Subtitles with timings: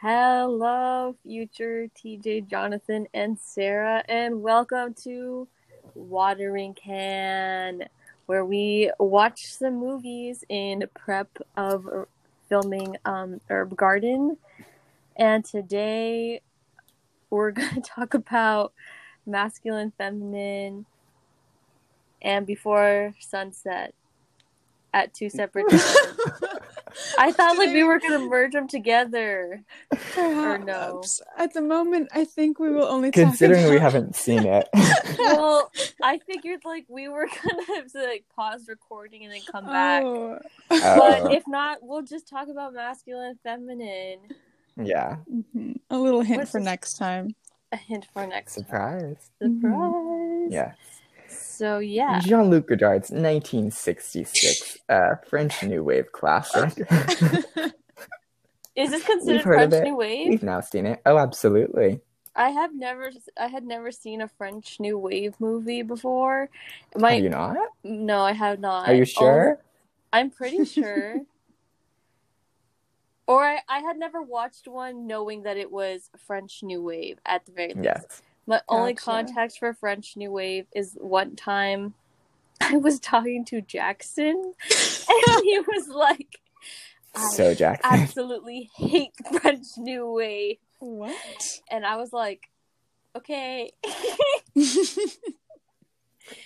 [0.00, 5.48] Hello, future TJ, Jonathan, and Sarah, and welcome to
[5.96, 7.82] Watering Can,
[8.26, 12.06] where we watch some movies in prep of
[12.48, 14.36] filming um, Herb Garden.
[15.16, 16.42] And today
[17.28, 18.72] we're going to talk about
[19.26, 20.86] masculine, feminine,
[22.22, 23.94] and before sunset
[24.94, 26.06] at two separate times.
[27.18, 29.62] I thought like we were gonna merge them together.
[30.16, 31.02] Or no.
[31.36, 34.68] At the moment, I think we will only Considering talk we haven't seen it.
[35.18, 35.70] well,
[36.02, 40.02] I figured like we were gonna have to like pause recording and then come back.
[40.04, 40.38] Oh.
[40.68, 41.32] But Oh.
[41.32, 44.18] if not, we'll just talk about masculine, and feminine.
[44.76, 45.16] yeah.
[45.32, 45.76] Mhm.
[45.90, 46.64] A little hint What's for this?
[46.66, 47.34] next time.
[47.72, 49.30] A hint for next Surprise.
[49.42, 50.48] surprise.
[50.50, 50.72] Yeah.
[51.58, 56.86] So yeah, Jean Luc Godard's 1966 uh, French New Wave classic.
[58.76, 59.74] is this considered French.
[59.82, 60.28] New Wave?
[60.28, 61.00] We've now seen it.
[61.04, 62.00] Oh, absolutely.
[62.36, 66.48] I have never, I had never seen a French New Wave movie before.
[66.94, 67.56] My Have you not?
[67.82, 68.86] no, I have not.
[68.88, 69.58] Are you Oh, sure?
[70.12, 71.22] I'm pretty sure.
[73.26, 77.44] or I, I had never watched one knowing that it was French New Wave at
[77.46, 77.84] the very least.
[77.84, 78.22] Yes.
[78.48, 79.04] My only Gotcha.
[79.04, 81.92] context for French New Wave is one time
[82.62, 86.40] I was talking to Jackson and he was like,
[87.32, 88.00] So, Jackson.
[88.00, 90.56] absolutely hate French New Wave.
[90.78, 91.60] What?
[91.70, 92.48] And I was like,
[93.14, 93.70] okay.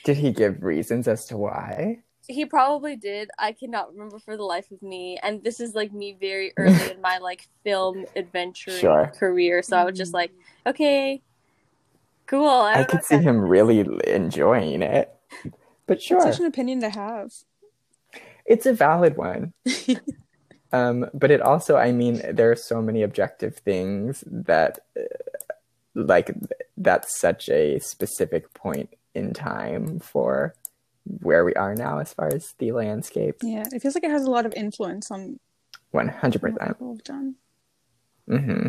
[0.05, 2.03] Did he give reasons as to why?
[2.29, 3.29] he probably did.
[3.39, 5.19] I cannot remember for the life of me.
[5.23, 9.13] And this is like me very early in my like film adventuring Sure.
[9.19, 9.63] career.
[9.63, 10.15] So I was just mm.
[10.15, 10.33] like,
[10.67, 11.21] okay,
[12.33, 12.49] cool.
[12.49, 15.15] I, I could see that- him really enjoying it.
[15.87, 17.31] But sure, Such an opinion to have.
[18.47, 19.53] it's a valid one.
[20.73, 25.03] um, but it also, I mean, there are so many objective things that, uh,
[25.95, 26.33] like,
[26.77, 30.55] that's such a specific point in time for
[31.21, 33.37] where we are now as far as the landscape.
[33.43, 35.39] Yeah, it feels like it has a lot of influence on
[35.91, 37.05] One hundred what percent.
[37.05, 37.35] done.
[38.29, 38.69] hmm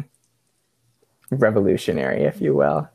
[1.29, 2.89] Revolutionary, if you will.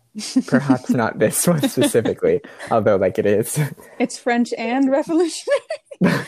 [0.46, 2.40] Perhaps not this one specifically,
[2.70, 3.58] although like it is.
[3.98, 5.60] It's French and revolutionary.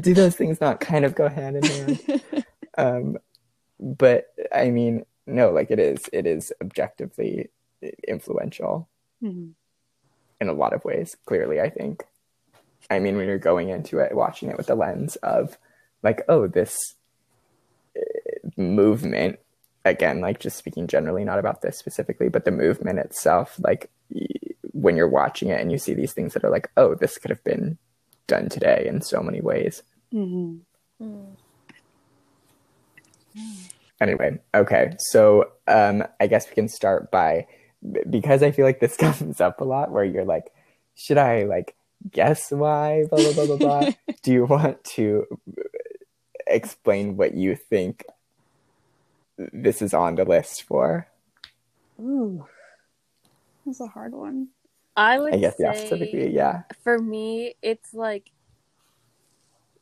[0.00, 2.24] Do those things not kind of go hand in hand?
[2.78, 3.18] um,
[3.78, 6.08] but I mean, no, like it is.
[6.12, 7.50] It is objectively
[8.08, 8.88] influential
[9.22, 9.52] Mhm.
[10.40, 11.16] in a lot of ways.
[11.26, 12.04] Clearly, I think.
[12.90, 15.58] I mean, when you're going into it, watching it with the lens of,
[16.02, 16.76] like, oh, this
[17.96, 18.00] uh,
[18.56, 19.38] movement.
[19.84, 23.58] Again, like just speaking generally, not about this specifically, but the movement itself.
[23.58, 23.90] Like
[24.72, 27.30] when you're watching it and you see these things that are like, oh, this could
[27.30, 27.78] have been
[28.26, 29.82] done today in so many ways.
[30.12, 30.60] Mhm.
[34.00, 34.96] Anyway, okay.
[34.98, 37.46] So um, I guess we can start by
[38.08, 40.52] because I feel like this comes up a lot where you're like,
[40.94, 41.74] should I like
[42.10, 43.04] guess why?
[43.10, 43.90] Blah blah blah blah blah.
[44.22, 45.26] Do you want to
[46.46, 48.04] explain what you think
[49.38, 51.08] this is on the list for?
[52.00, 52.46] Ooh,
[53.64, 54.48] that's a hard one.
[54.96, 56.62] I would I guess say yeah, specifically, yeah.
[56.82, 58.30] for me, it's like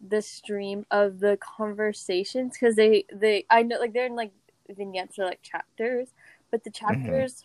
[0.00, 4.32] the stream of the conversations because they they I know like they're in like
[4.68, 6.08] vignettes or like chapters,
[6.50, 7.22] but the Mm-hmm.
[7.22, 7.44] chapters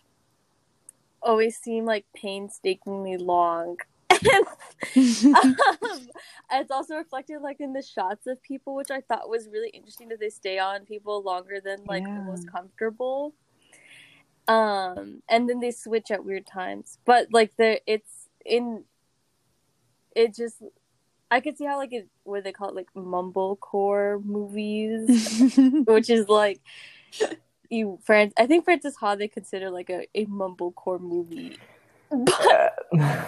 [1.22, 3.76] always seem like painstakingly long.
[4.10, 4.46] And
[5.36, 6.08] um,
[6.52, 10.08] it's also reflected like in the shots of people, which I thought was really interesting
[10.08, 12.26] that they stay on people longer than like the Yeah.
[12.26, 13.34] most comfortable.
[14.46, 18.84] Um, and then they switch at weird times, but like the it's in
[20.16, 20.62] it just
[21.30, 25.42] I could see how like it what they call it like mumblecore movies,
[25.86, 26.60] which is like
[27.68, 28.32] you friends.
[28.38, 31.58] I think Frances Ha they consider like a, a mumblecore movie,
[32.10, 32.78] but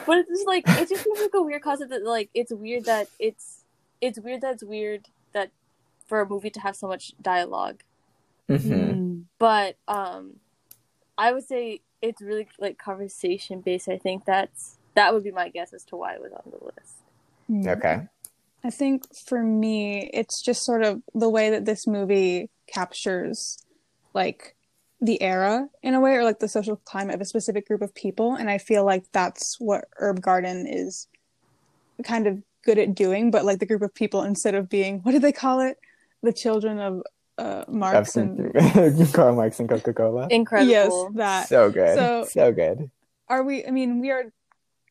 [0.07, 2.85] but it's just like it just seems like a weird concept that like it's weird
[2.87, 3.65] that it's
[4.01, 5.51] it's weird that it's weird that
[6.07, 7.83] for a movie to have so much dialogue.
[8.49, 8.61] Mhm.
[8.61, 9.25] Mm.
[9.39, 10.37] But um
[11.19, 13.89] I would say it's really like conversation based.
[13.89, 16.65] I think that's that would be my guess as to why it was on the
[16.65, 17.69] list.
[17.69, 18.09] Okay.
[18.63, 23.59] I think for me, it's just sort of the way that this movie captures
[24.15, 24.57] like
[25.01, 27.95] the era in a way, or like the social climate of a specific group of
[27.95, 28.35] people.
[28.35, 31.09] And I feel like that's what Herb Garden is
[32.05, 33.31] kind of good at doing.
[33.31, 35.79] But like the group of people, instead of being, what do they call it?
[36.23, 37.03] The children of
[37.39, 38.53] uh, Marx and.
[39.15, 40.29] Karl Marx and Coca Cola.
[40.31, 40.71] Incredible.
[40.71, 41.49] Yes, that.
[41.49, 41.97] So good.
[41.97, 42.91] So- so good.
[43.29, 44.25] are we i mean we are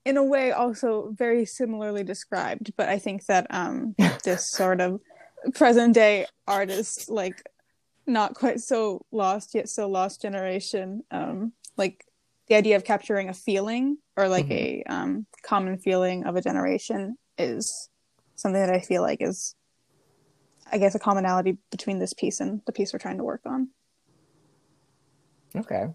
[0.05, 4.99] in a way also very similarly described but i think that um this sort of
[5.53, 7.43] present day artist like
[8.09, 12.05] not quite so lost yet so lost generation um like
[12.47, 14.51] the idea of capturing a feeling or like Mhm.
[14.51, 17.89] a um common feeling of a generation is
[18.35, 19.55] something that i feel like is
[20.71, 23.69] i guess a commonality between this piece and the piece we're trying to work on
[25.55, 25.87] Okay.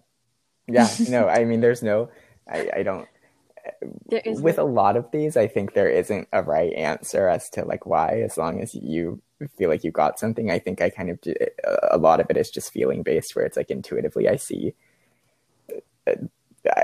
[0.67, 2.09] Yeah, no, I mean, there's no,
[2.47, 3.07] I, I don't,
[4.25, 7.85] with a lot of these, I think there isn't a right answer as to like
[7.85, 9.21] why, as long as you
[9.57, 10.49] feel like you got something.
[10.49, 11.33] I think I kind of, do,
[11.89, 14.73] a lot of it is just feeling based, where it's like intuitively I see,
[16.07, 16.15] uh,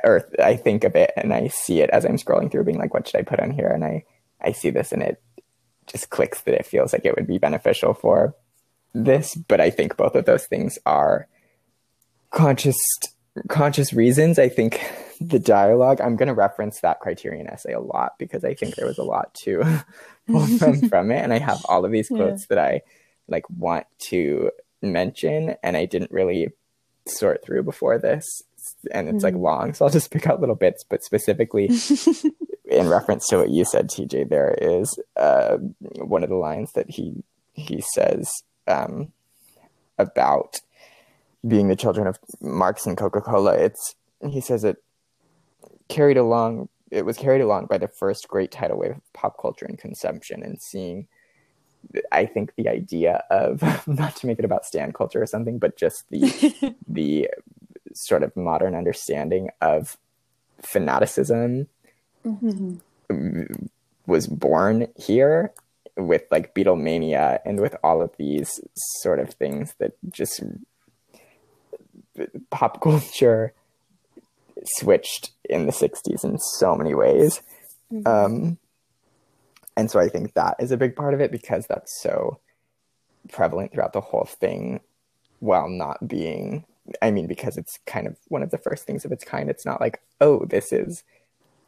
[0.03, 2.94] or I think of it and I see it as I'm scrolling through, being like,
[2.94, 3.68] what should I put on here?
[3.68, 4.03] And I,
[4.42, 5.21] I see this and it
[5.88, 8.36] just clicks that it feels like it would be beneficial for
[8.94, 9.36] this.
[9.36, 11.27] But I think both of those things are
[12.31, 12.77] conscious
[13.50, 14.81] conscious reasons i think
[15.21, 18.88] the dialogue i'm going to reference that criterion essay a lot because i think there
[18.88, 19.62] was a lot to
[20.27, 22.18] pull from from it and i have all of these Yeah.
[22.18, 22.81] quotes that i
[23.27, 24.50] like want to
[24.81, 26.50] mention and i didn't really
[27.07, 28.25] sort through before this
[28.91, 29.41] and it's like Mhm.
[29.41, 31.69] long so i'll just pick out little bits but specifically
[32.65, 35.57] in reference to what you said tj there is uh,
[35.97, 39.12] one of the lines that he he says um,
[39.97, 40.62] about
[41.47, 43.95] being the children of Marx and Coca Cola, it's
[44.29, 44.77] he says it
[45.91, 46.69] carried along.
[46.89, 50.43] It was carried along by the first great tidal wave of pop culture and consumption,
[50.43, 51.07] and seeing.
[52.11, 55.77] I think the idea of not to make it about stan culture or something, but
[55.77, 56.21] just the
[56.88, 57.29] the
[57.93, 59.97] sort of modern understanding of
[60.61, 61.67] fanaticism
[62.23, 62.79] Mhm.
[64.05, 65.51] was born here
[65.97, 68.61] with like Beatlemania and with all of these
[69.01, 70.41] sort of things that just
[72.51, 73.53] pop culture
[74.77, 77.42] switched in the 60s in so many ways.
[78.06, 78.57] Um,
[79.77, 82.39] and so I think that is a big part of it because that's so
[83.30, 84.81] prevalent throughout the whole thing
[85.39, 86.65] while not being,
[87.01, 89.50] I mean, because it's kind of one of the first things of its kind.
[89.50, 91.03] It's not like, oh, this is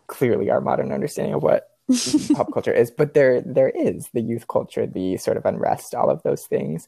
[0.07, 1.69] clearly our modern understanding of what
[2.33, 6.09] pop culture is, but there there is the youth culture, the sort of unrest, all
[6.09, 6.87] of those things.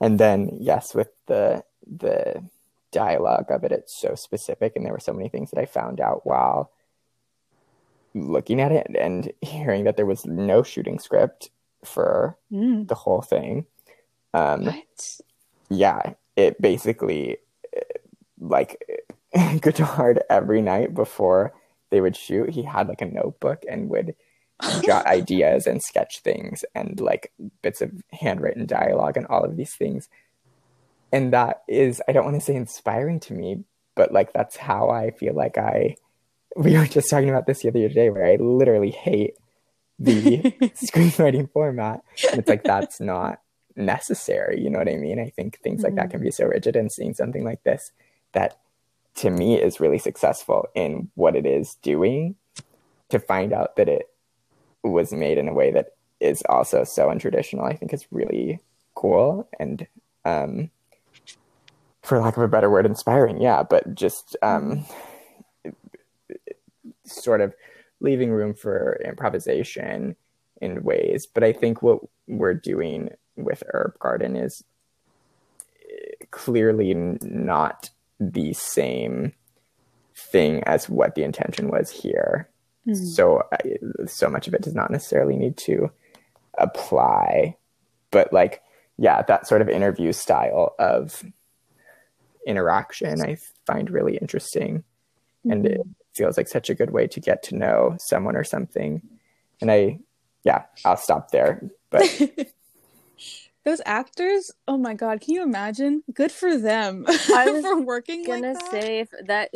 [0.00, 2.42] And then yes, with the the
[3.04, 6.00] dialogue of it, it's so specific and there were so many things that I found
[6.00, 6.60] out while
[8.14, 11.50] looking at it and hearing that there was no shooting script
[11.84, 12.88] for Mm.
[12.88, 13.66] the whole thing.
[14.32, 15.20] Um What?
[15.68, 16.02] yeah,
[16.36, 17.38] it basically
[18.54, 18.72] like
[19.60, 21.52] Godard every night before
[21.90, 24.14] they would shoot, he had like a notebook and would
[24.82, 27.32] jot ideas and sketch things and like
[27.62, 30.08] bits of handwritten dialogue and all of these things.
[31.12, 33.64] And that is, I don't want to say inspiring to me,
[33.94, 35.96] but like that's how I feel like I.
[36.58, 39.34] We were just talking about this the other day where I literally hate
[39.98, 40.38] the
[40.74, 42.00] screenwriting format.
[42.30, 43.40] And it's like that's not
[43.74, 44.62] necessary.
[44.62, 45.20] You know what I mean?
[45.20, 47.92] I think things like that can be so rigid, and seeing something like this
[48.32, 48.58] that
[49.16, 52.36] to me is really successful in what it is doing,
[53.10, 54.08] to find out that it
[54.82, 55.88] was made in a way that
[56.20, 58.60] is also so untraditional, I think is really
[58.94, 59.86] cool and
[60.24, 60.70] um
[62.06, 64.84] for lack of a better word, inspiring, yeah, but just um
[67.04, 67.54] sort of
[68.00, 70.16] leaving room for improvisation
[70.60, 71.26] in ways.
[71.26, 74.64] But I think what we're doing with Herb Garden is
[75.90, 77.90] eh, clearly not
[78.20, 79.32] the same
[80.14, 82.48] thing as what the intention was here.
[82.86, 82.96] Mhm.
[82.96, 85.90] So I, so much of it does not necessarily need to
[86.58, 87.56] apply,
[88.10, 88.62] but like
[88.98, 91.22] yeah, that sort of interview style of
[92.46, 93.36] interaction I
[93.66, 94.84] find really interesting
[95.44, 95.90] and it mm-hmm.
[96.14, 99.02] feels like such a good way to get to know someone or something.
[99.60, 99.98] And I,
[100.44, 101.62] yeah, I'll stop there.
[101.90, 102.02] But
[103.64, 106.04] Those actors, oh my god, can you imagine?
[106.14, 108.70] Good for them I was for working gonna like that.
[108.70, 109.50] say if that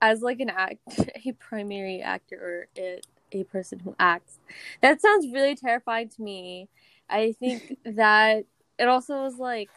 [0.00, 0.78] as like an act
[1.26, 3.00] a primary actor or a,
[3.32, 4.38] a person who acts
[4.80, 6.68] that sounds really terrifying to me
[7.08, 8.44] i think that
[8.78, 9.70] it also was like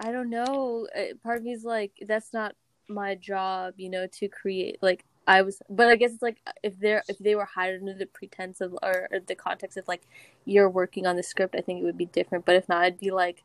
[0.00, 2.54] i don't know uh, part of me is like that's not
[2.88, 6.78] my job you know to create like i was but i guess it's like if
[6.78, 10.02] they're if they were hired under the pretense of or, or the context of like
[10.44, 13.00] you're working on the script i think it would be different but if not i'd
[13.00, 13.42] be like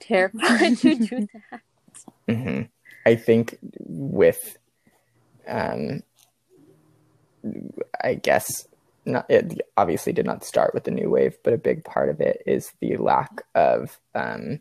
[0.00, 1.62] terrified to do that
[2.28, 2.68] mhm.
[3.08, 4.58] I think with,
[5.46, 6.02] um,
[8.04, 8.68] I guess
[9.06, 9.24] not.
[9.30, 12.42] It obviously did not start with the new wave, but a big part of it
[12.46, 14.60] is the lack of, um,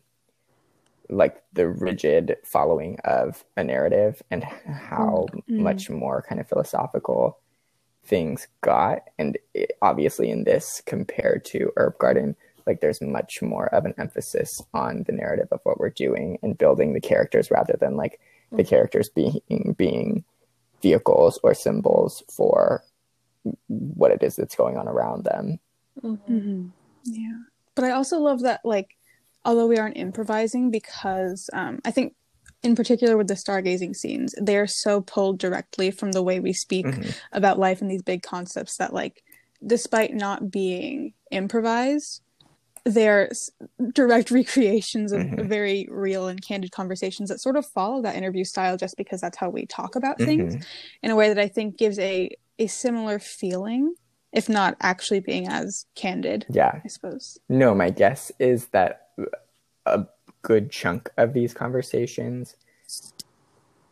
[1.09, 5.59] like the rigid following of a narrative and how Mm.
[5.59, 7.37] much more kind of philosophical
[8.03, 9.03] things got.
[9.17, 12.35] And it, obviously, in this compared to Herb Garden,
[12.65, 16.57] like there's much more of an emphasis on the narrative of what we're doing and
[16.57, 18.19] building the characters rather than like
[18.51, 18.67] the Mhm.
[18.67, 19.39] characters being
[19.77, 20.23] being
[20.81, 22.83] vehicles or symbols for
[23.67, 25.59] what it is that's going on around them.
[26.01, 26.19] Mhm.
[26.27, 26.71] Mhm.
[27.05, 27.39] Yeah.
[27.75, 28.96] But I also love that, like,
[29.47, 32.13] although we aren't improvising, because um, I think,
[32.61, 36.53] in particular with the stargazing scenes, they are so pulled directly from the way we
[36.53, 37.15] speak Mhm.
[37.31, 39.23] about life and these big concepts that, like,
[39.65, 42.21] despite not being improvised,
[42.85, 43.29] they're
[43.93, 45.47] direct recreations of Mhm.
[45.47, 49.37] very real and candid conversations that sort of follow that interview style just because that's
[49.37, 50.63] how we talk about things Mhm.
[51.03, 53.93] in a way that I think gives a a similar feeling,
[54.33, 56.45] if not actually being as candid.
[56.49, 56.81] Yeah.
[56.83, 57.37] I suppose.
[57.49, 59.06] No, my guess is that
[59.93, 60.07] a
[60.41, 62.55] good chunk of these conversations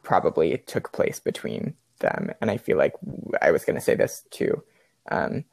[0.04, 2.32] probably took place between them.
[2.42, 2.94] And I feel like
[3.42, 4.64] I was going to say this too.
[5.12, 5.46] Um,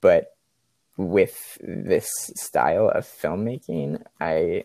[0.00, 0.36] but
[0.96, 4.64] with this style of filmmaking, I.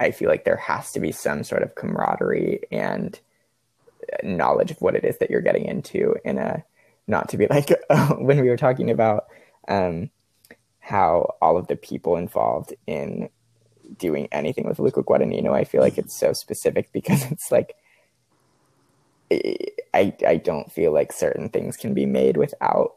[0.00, 3.18] I feel like there has to be some sort of camaraderie and
[4.22, 6.64] knowledge of what it is that you're getting into in a
[7.06, 7.70] not to be like
[8.18, 9.26] when we were talking about
[9.68, 10.10] um,
[10.88, 13.28] how all of the people involved in
[13.98, 17.74] doing anything with Luca Guadagnino, I feel like it's so specific because it's like
[19.30, 22.94] I I don't feel like certain things can be made without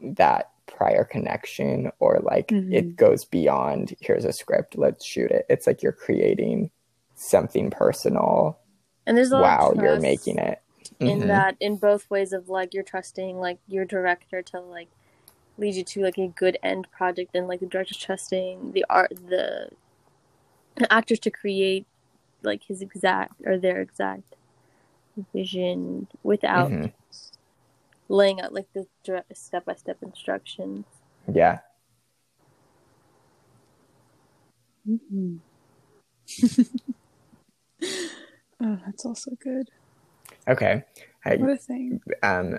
[0.00, 2.72] that prior connection or like Mhm.
[2.72, 6.70] it goes beyond here's a script let's shoot it it's like you're creating
[7.16, 8.58] something personal
[9.06, 10.60] And there's a lot wow you're making it
[11.00, 11.26] in Mhm.
[11.28, 14.88] that in both ways of like you're trusting like your director to like
[15.58, 19.12] lead you to like a good end project and like the director's trusting the art
[19.28, 19.68] the
[20.90, 21.86] actors to create
[22.42, 24.34] like his exact or their exact
[25.34, 26.92] vision without Mhm.
[28.08, 28.86] laying out like the
[29.34, 30.84] step by step instructions.
[31.32, 31.58] yeah
[34.88, 35.36] Mm-hmm.
[38.62, 39.70] oh, that's also good.
[40.46, 40.84] okay
[41.24, 42.00] I, What a thing.
[42.22, 42.58] um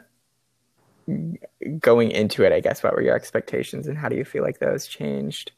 [1.79, 4.59] going into it i guess what were your expectations and how do you feel like
[4.59, 5.51] those changed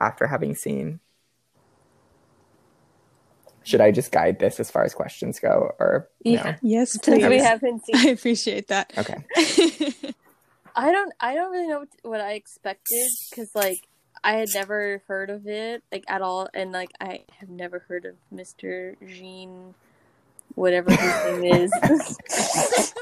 [0.00, 1.00] after having seen
[3.64, 6.56] should i just guide this as far as questions go or Yeah.
[6.62, 7.26] Yes, Since please.
[7.28, 8.92] we haven't seen I appreciate that.
[8.96, 9.24] okay
[10.76, 13.78] I don't I don't really know what, what I expected because like
[14.22, 18.04] I had never heard of it like at all and like I have never heard
[18.04, 18.94] of Mr.
[19.06, 19.74] Jean
[20.54, 21.72] whatever his name is.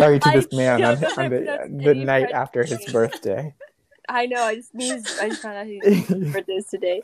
[0.00, 3.54] sorry to I this man on, on the, the night after his birthday
[4.08, 7.02] I know I just knew his, I just found out his birthday is today.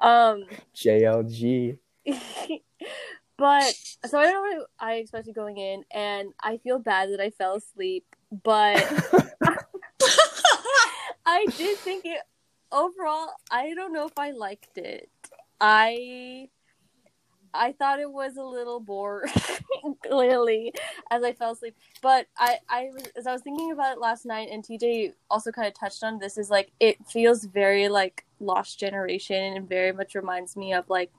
[0.00, 1.78] Um jlg
[3.38, 3.74] but
[4.06, 7.30] so I don't know what I expected going in and I feel bad that I
[7.30, 8.04] fell asleep
[8.42, 8.84] but
[11.26, 12.20] I did think it
[12.70, 13.30] overall.
[13.50, 15.08] I don't know if I liked it.
[15.60, 16.48] I
[17.54, 19.32] I thought it was a little boring,
[20.06, 20.72] clearly,
[21.10, 21.76] as I fell asleep.
[22.02, 25.52] But I, I was as I was thinking about it last night, and TJ also
[25.52, 26.36] kind of touched on this.
[26.36, 31.12] Is like it feels very like Lost Generation, and very much reminds me of like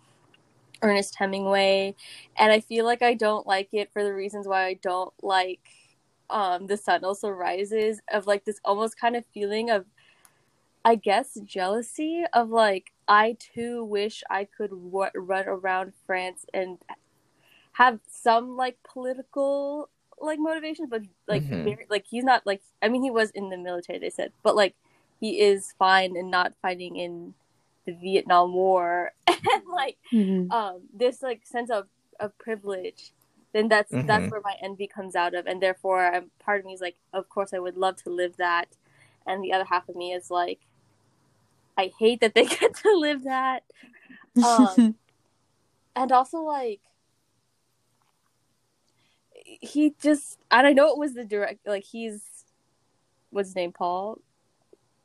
[0.82, 1.96] Ernest Hemingway,
[2.38, 5.62] and I feel like I don't like it for the reasons why I don't like
[6.30, 9.86] um the sun also rises of like this almost kind of feeling of
[10.84, 16.80] i guess jealousy of like i too wish i could w- run around france and
[17.74, 21.64] have some like political like motivation but like Mhm.
[21.64, 24.56] very, like he's not like i mean he was in the military they said but
[24.56, 24.76] like
[25.20, 27.34] he is fine and not fighting in
[27.86, 30.50] the vietnam war and like Mhm.
[30.50, 31.88] um this like sense of
[32.20, 33.12] of privilege
[33.54, 34.32] then that's that's Mhm.
[34.32, 37.28] where my envy comes out of and therefore um, part of me is like of
[37.30, 38.68] course i would love to live that
[39.28, 40.60] and the other half of me is like
[41.78, 43.64] i hate that they get to live that.
[44.44, 44.96] Um
[45.96, 46.82] and also like
[49.38, 52.22] he just and i know it was the direct like he's
[53.30, 54.20] what's his name paul?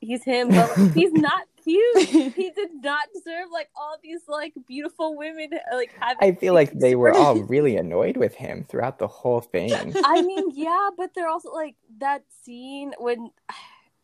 [0.01, 2.09] He's him but like, he's not cute.
[2.09, 6.73] He did not deserve like all these like beautiful women like having i feel like
[6.73, 9.95] they were all really annoyed with him throughout the whole thing.
[10.05, 13.31] I mean, yeah, but they're also like that scene when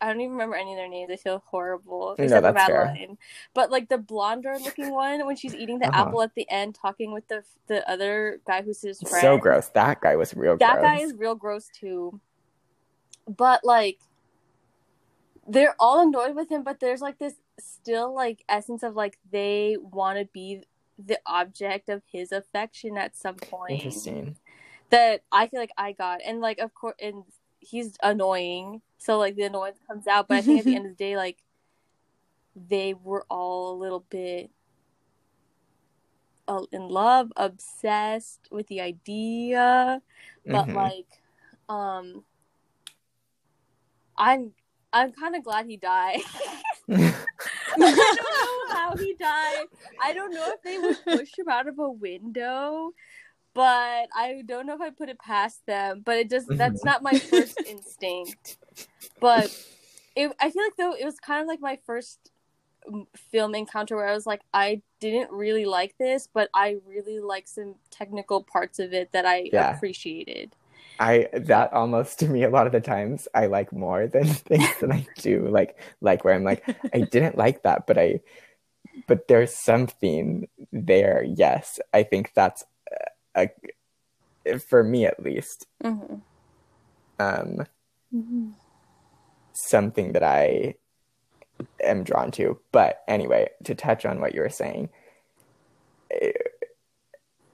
[0.00, 1.10] I don't even remember any of their names.
[1.10, 2.14] I feel horrible.
[2.18, 2.98] No, except that's fair.
[3.54, 6.04] But like the blonder looking one when she's eating the Uh-huh.
[6.06, 9.22] apple at the end, talking with the the other guy who's his friend.
[9.22, 10.60] so gross that guy was real gross.
[10.60, 12.20] That gross guy is real gross too.
[13.26, 13.98] But like
[15.48, 19.76] they're all annoyed with him, but there's like this still like essence of like they
[19.80, 20.62] want to be
[20.98, 24.36] the object of his affection at some point interesting
[24.90, 27.24] that I feel like I got, and like of course, and
[27.60, 30.28] he's annoying, so like the annoyance comes out.
[30.28, 31.42] But I think at the end of the day, like
[32.54, 34.50] they were all a little bit
[36.48, 40.02] uh, in love, obsessed with the idea,
[40.50, 40.74] but Mhm.
[40.74, 41.22] like,
[41.68, 42.24] um,
[44.16, 44.52] I'm
[44.92, 46.20] I'm kind of glad he died.
[47.82, 49.66] I don't know how he died.
[49.98, 52.92] I don't know if they would push him out of a window,
[53.54, 56.02] but I don't know if I put it past them.
[56.04, 58.58] But it just that's not my first instinct.
[59.20, 59.50] But
[60.14, 62.30] it, I feel like though it was kind of like my first
[62.90, 67.20] mm, film encounter where I was like, I didn't really like this, but I really
[67.20, 69.68] like some technical parts of it that I Yeah.
[69.76, 70.54] appreciated.
[70.98, 74.78] I that almost to me a lot of the times I like more than things
[74.80, 76.64] that I do like like where I'm like
[76.94, 78.20] I didn't like that but I
[79.08, 82.64] but there's something there yes I think that's
[83.36, 83.48] a,
[84.46, 86.16] a for me at least Mm-hmm.
[87.18, 87.66] um
[89.56, 90.74] something that I
[91.82, 94.90] am drawn to but anyway to touch on what you were saying
[96.10, 96.32] eh,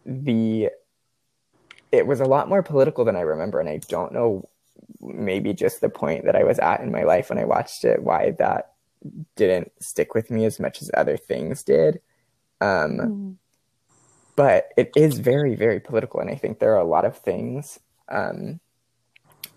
[0.05, 0.71] the
[1.93, 4.49] it was a lot more political than I remember, and I don't know
[5.01, 8.03] maybe just the point that I was at in my life when I watched it,
[8.03, 8.73] why that
[9.37, 12.01] didn't stick with me as much as other things did.
[12.61, 13.37] Um, Mm.
[14.37, 17.79] but it is very, very political, and I think there are a lot of things,
[18.09, 18.61] um,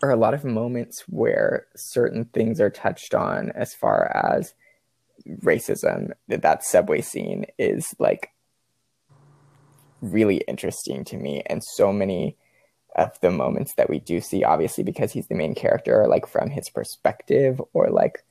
[0.02, 4.54] or a lot of moments where certain things are touched on as far as
[5.42, 6.12] racism.
[6.28, 8.30] That that subway scene is like
[10.02, 12.38] really interesting to me and so many
[12.96, 16.28] of the moments that we do see obviously because he's the main character are like
[16.28, 18.24] from his perspective or like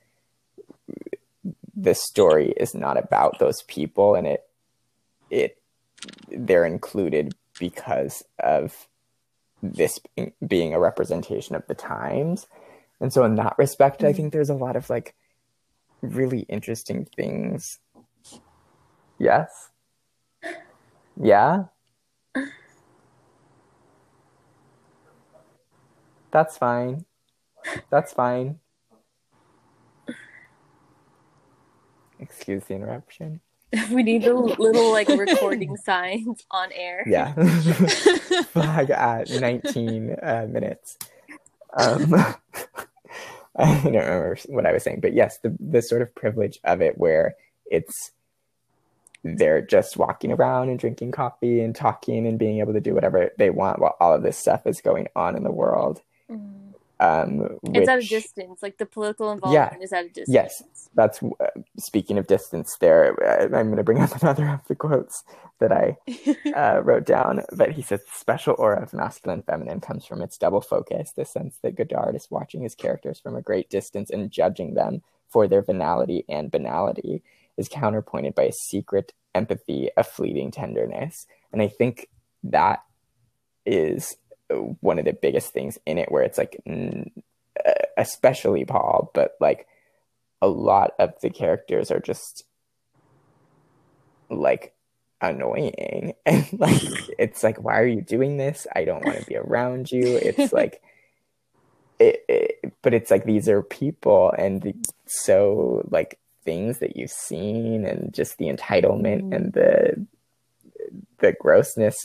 [1.77, 4.49] the story is not about those people and it
[5.31, 5.59] it
[6.29, 8.89] they're included because of
[9.73, 9.99] this
[10.47, 12.47] being- a representation of the times.
[13.01, 14.17] And so in that respect i mm-hmm.
[14.17, 15.15] think there's a lot of like
[16.03, 17.79] really interesting things.
[19.19, 19.71] Yes?
[21.21, 21.65] Yeah?
[26.31, 27.05] That's fine.
[27.91, 28.59] That's fine.
[32.19, 33.41] Excuse the interruption
[33.91, 37.05] we need the little like recording signs on air.
[37.07, 37.33] yeah.
[38.53, 40.99] Flag at 19 uh, minutes.
[41.77, 42.15] Um
[43.57, 46.83] i don't remember what i was saying but yes the the sort of privilege of
[46.83, 48.11] it where it's
[49.23, 53.31] they're just walking around and drinking coffee and talking and being able to do whatever
[53.39, 56.03] they want while all of this stuff is going on in the world
[57.01, 58.63] um It's at a distance.
[58.63, 60.29] Like the political involvement is at a distance.
[60.29, 60.63] Yes.
[60.95, 64.77] that's uh, speaking of distance there uh, i'm going to bring up another of the
[64.77, 65.25] quotes
[65.59, 65.97] that i
[66.55, 70.39] uh, wrote down, but he says the special aura of masculine feminine comes from its
[70.39, 74.31] double focus, the sense that Godard is watching his characters from a great distance and
[74.31, 77.23] judging them for their venality and banality,
[77.57, 81.27] is counterpointed by a secret empathy, a fleeting tenderness.
[81.53, 82.09] And I think
[82.45, 82.83] that
[83.67, 84.17] is
[84.81, 86.63] one of the biggest things in it, where it's like,
[87.97, 89.67] especially Paul, but like
[90.43, 92.45] a lot of the characters are just
[94.31, 94.75] like
[95.21, 96.15] annoying.
[96.27, 96.83] And like
[97.19, 98.67] it's like why are you doing this?
[98.75, 100.17] I don't want to be around you.
[100.17, 100.83] It's like
[101.99, 104.75] it, it, but it's like these are people and the,
[105.07, 109.37] so like things that you've seen and just the entitlement Mm.
[109.37, 110.07] and the
[111.19, 111.97] the grossness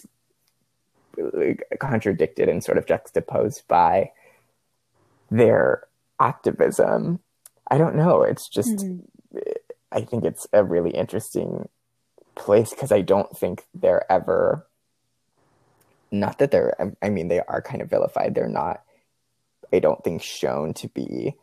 [1.80, 4.12] contradicted and sort of juxtaposed by
[5.32, 5.84] their
[6.20, 7.20] activism.
[7.70, 8.24] I don't know.
[8.24, 9.06] It's just Mhm.
[9.92, 11.68] I think it's a really interesting
[12.36, 14.66] place because I don't think they're ever
[16.12, 18.34] not that they're I- mean they are kind of vilified.
[18.36, 18.84] They're not
[19.72, 21.36] I don't think shown to be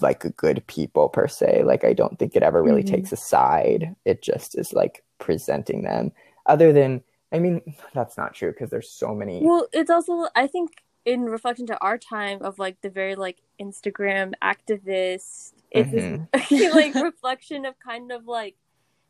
[0.00, 1.62] like a good people per se.
[1.64, 2.88] Like I don't think it ever really Mhm.
[2.90, 3.94] takes a side.
[4.04, 6.12] It just is like presenting them.
[6.46, 7.60] Other than I mean
[7.94, 11.78] that's not true because there's so many Well, it's also I think in reflection to
[11.80, 16.28] our time of like the very like Instagram activist, it's Mhm.
[16.48, 18.56] this like reflection of kind of like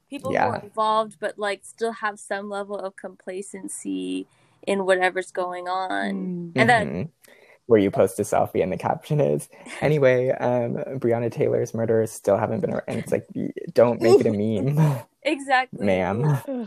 [0.08, 4.26] people who are involved but like still have some level of complacency
[4.66, 6.10] in whatever's going on.
[6.10, 6.52] Mm.
[6.56, 7.08] And then Mhm.
[7.70, 9.48] Where you post a selfie and the caption is
[9.80, 13.26] anyway um breonna taylor's murderers still haven't been ar-" and it's like
[13.72, 16.40] don't make it a meme exactly ma'am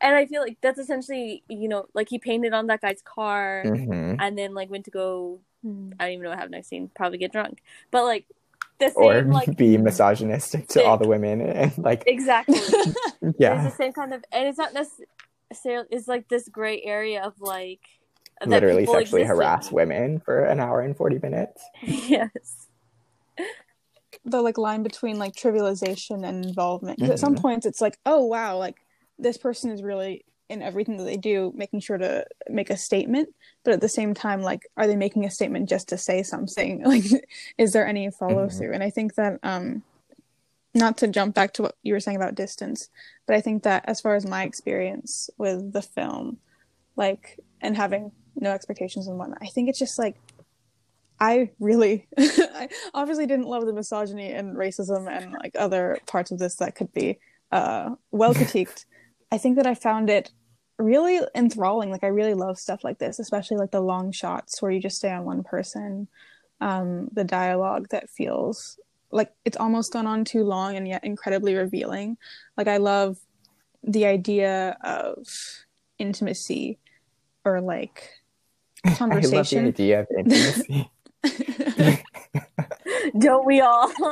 [0.00, 3.64] And I feel like that's essentially, you know, like he painted on that guy's car
[3.64, 5.94] hmm and then like went to go Mm.
[5.98, 7.62] I don't even know what happened next scene, probably get drunk.
[7.90, 8.26] But like
[8.78, 12.60] the or same like be misogynistic to all the women and like exactly.
[13.38, 13.64] Yeah.
[13.64, 15.88] It's the same kind of, and it's not necessarily.
[15.90, 18.05] It's like this gray area of like that
[18.44, 19.26] literally sexually exist in.
[19.26, 21.62] harass women for an hour and 40 minutes.
[21.82, 22.66] yes.
[24.24, 26.98] the like line between like trivialization and involvement.
[26.98, 27.40] 'Cause at some Mhm.
[27.42, 28.76] points, it's like, oh wow, like
[29.18, 33.28] this person is really in everything that they do, making sure to make a statement.
[33.64, 36.82] But at the same time, like, are they making a statement just to say something?
[36.86, 37.04] Like,
[37.58, 38.72] is there any follow through?
[38.72, 39.82] And I think that, um,
[40.74, 42.90] not to jump back to what you were saying about distance,
[43.26, 46.38] but I think that as far as my experience with the film,
[46.96, 50.16] like, and having no expectations and whatnot, I think it's just like
[51.18, 56.38] I really, I obviously didn't love the misogyny and racism and like other parts of
[56.38, 57.18] this that could be
[57.52, 58.84] uh, well critiqued.
[59.32, 60.30] I think that I found it
[60.78, 61.90] really enthralling.
[61.90, 64.98] Like I really love stuff like this, especially like the long shots where you just
[64.98, 66.08] stay on one person.
[66.60, 68.78] Um, the dialogue that feels
[69.10, 72.16] like it's almost gone on too long and yet incredibly revealing.
[72.56, 73.18] Like I love
[73.82, 75.26] the idea of
[75.98, 76.78] intimacy
[77.44, 78.10] or like
[78.86, 79.66] I love the conversation.
[79.66, 80.90] idea of intimacy.
[83.18, 83.92] Don't we all?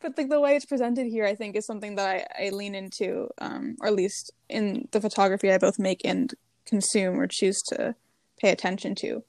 [0.00, 2.74] but like the way it's presented here i think is something that i, I lean
[2.74, 6.32] into um, or at least in the photography i both make and
[6.64, 7.94] consume or choose to
[8.40, 9.22] pay attention to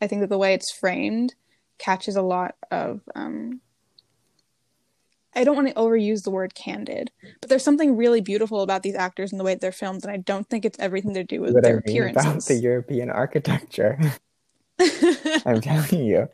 [0.00, 1.34] i think that the way it's framed
[1.78, 3.60] catches a lot of um,
[5.34, 8.94] i don't want to overuse the word candid but there's something really beautiful about these
[8.94, 11.54] actors and the way they're filmed and i don't think it's everything to do with
[11.54, 13.98] what I their mean about the European architecture.
[15.46, 16.28] I'm telling you,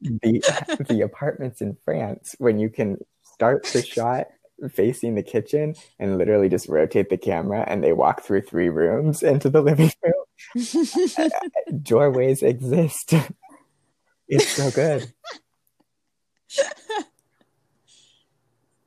[0.00, 4.28] the the apartments in France when you can start the shot
[4.70, 9.22] facing the kitchen and literally just rotate the camera and they walk through three rooms
[9.22, 10.14] into the living room.
[11.82, 13.14] Doorways exist.
[14.28, 15.12] It's so good.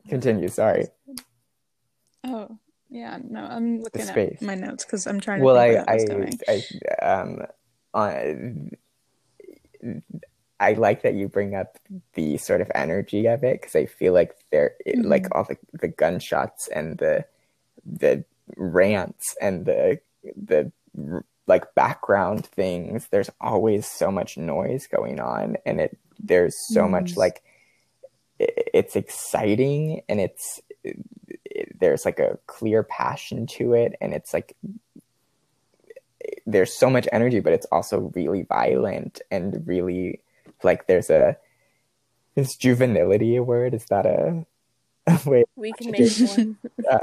[0.10, 0.48] Continue.
[0.50, 0.86] Sorry.
[2.24, 2.58] oh
[2.90, 4.42] yeah no i'm looking at space.
[4.42, 6.40] my notes because i'm trying to Well, I, where that was going.
[6.48, 6.64] I,
[7.02, 7.40] I, um,
[7.94, 8.72] on,
[10.60, 11.78] I like that you bring up
[12.14, 15.02] the sort of energy of it because I feel like there, Mm-hmm.
[15.08, 17.26] like all the, the gunshots and the
[17.86, 18.24] the
[18.56, 20.00] rants and the
[20.36, 20.72] the
[21.48, 23.08] like background things.
[23.12, 27.44] There's always so much noise going on, and it there's so much like
[28.76, 34.56] it's exciting and it's it, there's like a clear passion to it, and it's like
[36.46, 40.20] there's so much energy, but it's also really violent and really
[40.62, 41.38] like there's a
[42.36, 43.74] is juvenility a word?
[43.74, 44.46] Is that a,
[45.08, 46.58] a way we can make one.
[46.92, 47.00] uh,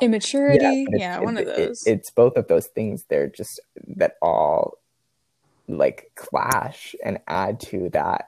[0.00, 3.04] immaturity but yeah, it's- one it- of it- those it's both of those things.
[3.10, 3.60] They're just
[3.96, 4.78] that all
[5.68, 8.27] like clash and add to that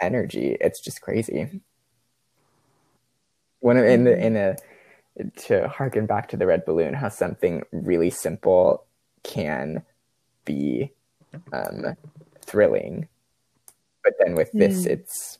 [0.00, 0.56] energy.
[0.60, 1.60] It's just crazy.
[3.60, 4.56] When in the in a
[5.46, 8.84] to harken back to the red balloon, how something really simple
[9.24, 9.82] can
[10.44, 10.92] be
[11.52, 11.96] um,
[12.42, 13.08] thrilling,
[14.04, 14.90] but then with this, Mm.
[14.90, 15.38] it's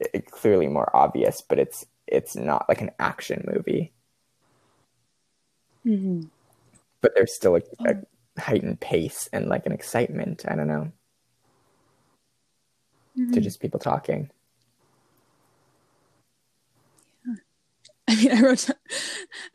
[0.00, 1.40] it, clearly more obvious.
[1.40, 3.92] But it's it's not like an action movie,
[5.84, 6.28] Mhm.
[7.00, 10.44] but there's still a, a heightened pace and like an excitement.
[10.46, 10.92] I don't know
[13.32, 14.30] to just people talking.
[18.08, 18.70] I mean, I wrote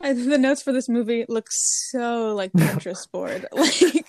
[0.00, 3.46] I, the notes for this movie look so like Pinterest board.
[3.56, 4.06] Like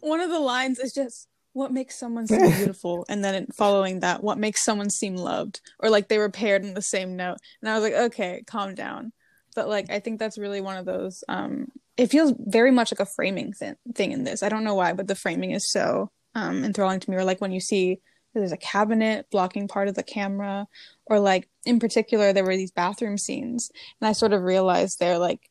[0.00, 4.22] one of the lines is just what makes someone seem beautiful, and then following that,
[4.22, 7.38] what makes someone seem loved, or like they were paired in the same note.
[7.62, 9.12] And I was like, okay, calm down.
[9.54, 11.22] But like, I think that's really one of those.
[11.28, 14.42] Um, it feels very much like a framing th- thing in this.
[14.42, 17.16] I don't know why, but the framing is so um, enthralling to me.
[17.16, 18.00] Or like when you see
[18.34, 20.66] there's a cabinet blocking part of the camera,
[21.06, 23.70] or like in particular there were these bathroom scenes
[24.00, 25.50] and i sort of realized there like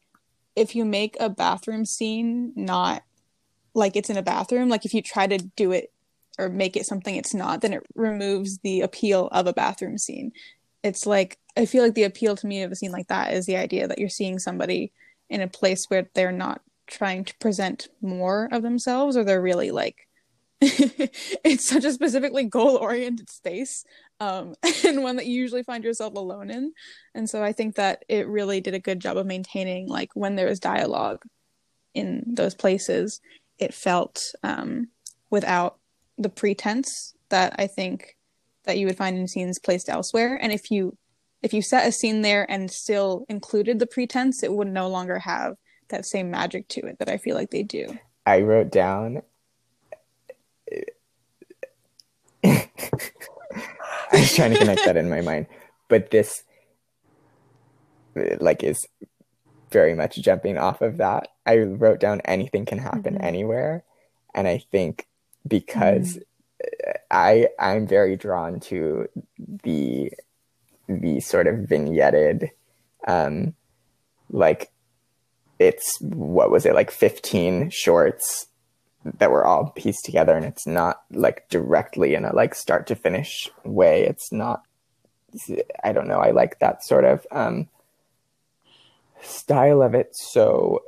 [0.55, 3.03] if you make a bathroom scene not
[3.73, 5.91] like it's in a bathroom like if you try to do it
[6.37, 10.31] or make it something it's not then it removes the appeal of a bathroom scene.
[10.83, 13.45] It's like i feel like the appeal to me of a scene like that is
[13.45, 14.91] the idea that you're seeing somebody
[15.29, 19.71] in a place where they're not trying to present more of themselves or they're really
[19.71, 20.07] like
[21.43, 23.83] it's such a specifically goal oriented space
[24.19, 26.73] um, and one that you usually find yourself alone in.
[27.13, 30.35] And so I think that it really did a good job of maintaining, like, when
[30.35, 31.23] there is dialogue
[31.93, 33.19] in those places,
[33.57, 34.87] it felt um,
[35.29, 35.77] without
[36.17, 38.15] the pretense that I think
[38.63, 40.39] that you would find in scenes placed elsewhere.
[40.41, 40.97] And if you
[41.41, 45.19] if you set a scene there and still included the pretense, it would no longer
[45.19, 45.55] have
[45.89, 47.97] that same magic to it that I feel like they do.
[48.25, 49.23] I wrote down.
[54.11, 55.47] I was trying to connect that in my mind,
[55.89, 56.43] but this,
[58.39, 58.85] like, is
[59.71, 61.29] very much jumping off of that.
[61.45, 63.23] I wrote down anything can happen Mhm.
[63.23, 63.83] anywhere,
[64.33, 65.07] and I think
[65.47, 66.19] because
[67.11, 69.07] I I'm very drawn to
[69.63, 70.11] the
[70.87, 72.49] the sort of vignetted
[73.07, 73.53] um
[74.29, 74.69] like
[75.59, 78.47] it's what was it like 15 shorts
[79.03, 82.95] that were all pieced together and it's not like directly in a like start to
[82.95, 84.03] finish way.
[84.03, 84.63] It's not
[85.83, 86.19] i don't know.
[86.19, 87.67] I like that sort of um
[89.21, 90.15] style of it.
[90.15, 90.83] So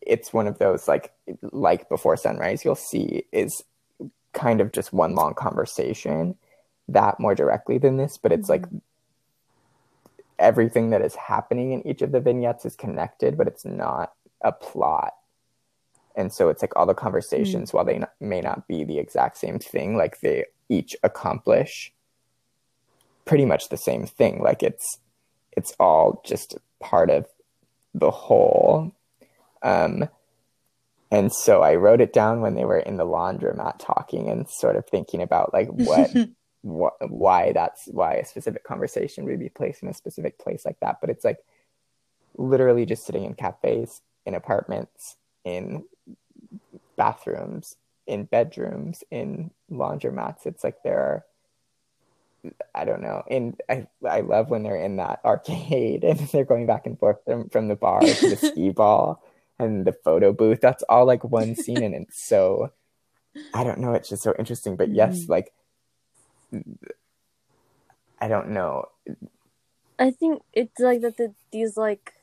[0.00, 1.12] it's one of those like
[1.52, 3.62] like before sunrise you'll see is
[4.32, 6.36] kind of just one long conversation
[6.88, 8.64] that more directly than this but it's like
[10.38, 14.50] everything that is happening in each of the vignettes is connected but it's not a
[14.50, 15.12] plot
[16.16, 19.36] and so it's like all the conversations while they not, may not be the exact
[19.36, 21.92] same thing like they each accomplish
[23.24, 24.40] pretty much the same thing.
[24.42, 24.98] Like it's
[25.56, 27.26] it's all just part of
[27.94, 28.92] the whole.
[29.62, 30.08] Um
[31.10, 34.76] and so i wrote it down when they were in the laundromat talking and sort
[34.76, 36.10] of thinking about like what
[36.62, 40.80] what why that's why a specific conversation would be placed in a specific place like
[40.80, 40.98] that.
[41.00, 41.38] But it's like
[42.36, 45.84] literally just sitting in cafes in apartments in
[47.02, 51.24] bathrooms in bedrooms in laundromats it's like there are
[52.74, 53.22] I don't know.
[53.30, 57.18] And I I love when they're in that arcade and they're going back and forth
[57.24, 59.22] from, from the bar to the skee ball
[59.58, 60.60] and the photo booth.
[60.60, 62.72] That's all like one scene and it's so
[63.54, 64.76] I don't know, it's just so interesting.
[64.76, 65.52] But yes, like
[68.18, 68.86] I don't know.
[69.98, 72.14] I think it's like that the, these like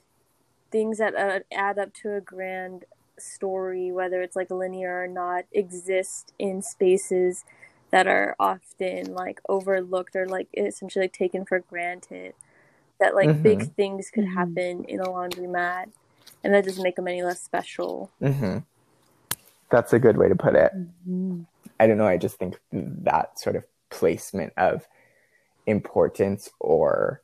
[0.71, 2.85] things that uh, add up to a grand
[3.19, 7.43] story, whether it's like linear or not, exist in spaces
[7.91, 12.33] that are often like overlooked or like essentially like, taken for granted.
[12.99, 13.43] That like Mhm.
[13.43, 14.33] big things could Mhm.
[14.33, 15.91] happen in a laundromat,
[16.43, 18.11] and that doesn't make them any less special.
[18.19, 18.59] hmm
[19.71, 20.71] That's a good way to put it.
[20.73, 21.45] Mhm.
[21.79, 22.07] I don't know.
[22.07, 24.87] I just think that sort of placement of
[25.65, 27.21] importance or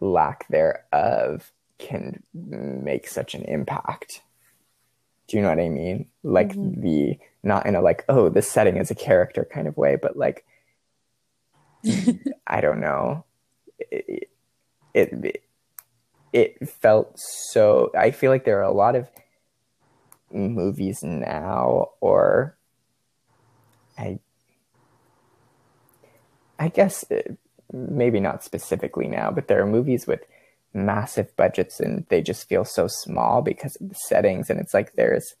[0.00, 4.22] lack thereof can make such an impact.
[5.32, 6.08] Do you know what I mean?
[6.22, 6.74] Like Mhm.
[6.82, 10.14] the not in a like oh this setting is a character kind of way, but
[10.14, 10.44] like
[12.46, 13.24] I don't know.
[13.90, 14.30] It,
[14.94, 15.42] it
[16.34, 17.90] it felt so.
[17.96, 19.08] I feel like there are a lot of
[20.30, 22.58] movies now, or
[23.98, 24.18] I
[26.58, 27.22] I guess uh,
[27.72, 30.20] maybe not specifically now, but there are movies with
[30.74, 34.92] massive budgets and they just feel so small because of the settings and it's like
[34.94, 35.34] there's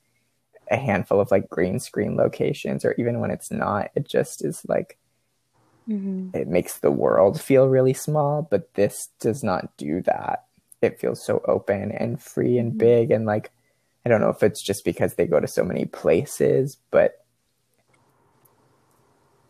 [0.70, 4.62] a handful of like green screen locations or even when it's not it just is
[4.68, 4.98] like
[5.88, 6.34] Mhm.
[6.34, 10.44] it makes the world feel really small but this does not do that
[10.80, 12.78] it feels so open and free and Mhm.
[12.78, 13.50] big and like
[14.06, 17.24] i don't know if it's just because they go to so many places but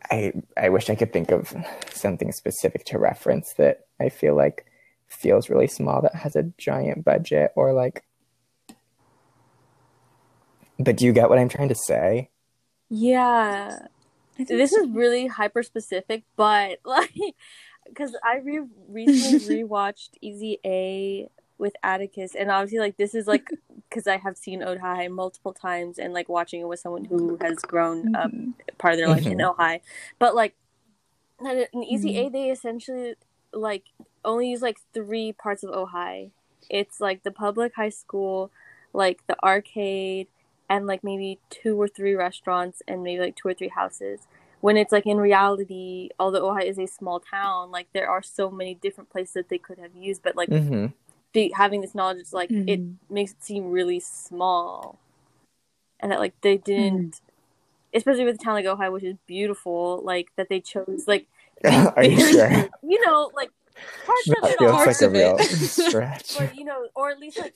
[0.09, 1.53] i i wish i could think of
[1.91, 4.65] something specific to reference that i feel like
[5.13, 8.03] feels really small that has a giant budget or like
[10.79, 12.29] but do you get what i'm trying to say
[12.89, 13.87] Yeah,
[14.37, 17.13] this is really hyper specific, but like,
[17.87, 23.49] because I re- recently rewatched Easy A with Atticus, and obviously, like, this is like
[23.89, 27.57] because I have seen Ojai multiple times, and like watching it with someone who has
[27.59, 28.53] grown up Mhm.
[28.77, 29.55] part of their life in Mhm.
[29.55, 29.79] Ojai,
[30.19, 30.55] but like,
[31.39, 33.15] in Easy A, they essentially
[33.53, 33.85] like
[34.25, 36.31] only use like three parts of Ojai.
[36.69, 38.51] It's like the public high school,
[38.93, 40.27] like the arcade,
[40.69, 44.21] and like maybe two or three restaurants and maybe like two or three houses.
[44.61, 48.49] When it's like in reality, although Ojai is a small town, like there are so
[48.49, 50.87] many different places that they could have used, but like hmm
[51.33, 52.95] be, having this knowledge is like it Mhm.
[53.09, 54.99] makes it seem really small,
[55.99, 57.21] and that like they didn't,
[57.93, 61.27] especially with a town like Ojai, which is beautiful, like that they chose like
[61.65, 63.51] are you sure you know like
[64.05, 65.17] parts of it feels Parts like a of it.
[65.17, 67.55] real stretch or you know, or at least like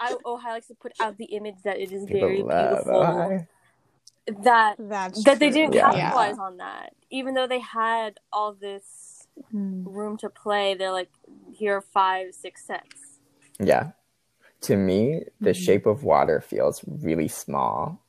[0.00, 2.94] I, Ojai likes to put out the image that it is People very love beautiful.
[3.00, 3.46] Ohio.
[4.42, 5.90] That That's that they didn't Yeah.
[5.92, 9.10] capitalize on that, even though they had all this
[9.52, 9.82] Mm.
[9.86, 10.74] room to play.
[10.74, 11.10] They're like,
[11.52, 13.18] here are five, six sets.
[13.58, 13.90] Yeah.
[14.62, 15.56] To me, the Mhm.
[15.56, 18.00] shape of water feels really small.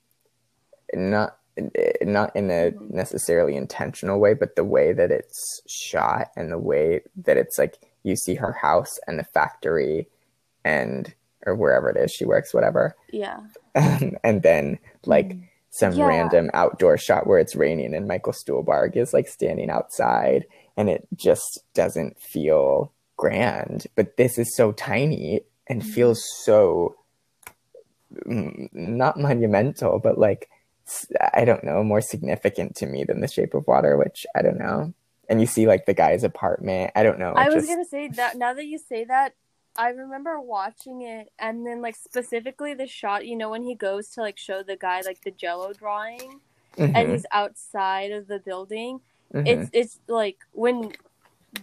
[0.93, 1.39] Not
[2.01, 7.01] not in a necessarily intentional way, but the way that it's shot and the way
[7.15, 10.07] that it's like you see her house and the factory
[10.63, 11.13] and
[11.45, 12.95] or wherever it is she works, whatever.
[13.11, 13.39] Yeah,
[13.75, 15.47] and then like Mm.
[15.69, 16.05] some Yeah.
[16.07, 20.45] random outdoor shot where it's raining and Michael Stuhlbarg is like standing outside
[20.77, 25.85] and it just doesn't feel grand, but this is so tiny and Mhm.
[25.85, 26.95] feels so
[28.25, 30.49] mm, not monumental, but like
[31.34, 34.58] I don't know, more significant to me than The Shape of Water, which I don't
[34.60, 34.93] know.
[35.28, 36.91] And you see like the guy's apartment.
[36.95, 37.34] I don't know.
[37.36, 39.34] I was just- gonna say that now that you say that,
[39.78, 44.10] I remember watching it and then like specifically the shot, you know, when he goes
[44.12, 46.39] to like show the guy like the jello drawing
[46.78, 49.02] and Mhm, he's outside of the building.
[49.34, 49.48] mhm.
[49.48, 50.93] It's it's like when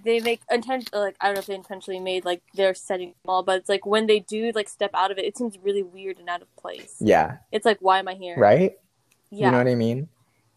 [0.05, 3.43] they make intent like I don't know if they intentionally made like their setting small,
[3.43, 6.19] but it's like when they do like step out of it, it seems really weird
[6.19, 6.97] and out of place.
[7.01, 8.37] yeah, It's like why am I here?
[8.37, 8.79] right.
[9.33, 9.47] Yeah.
[9.47, 10.09] You know what I mean?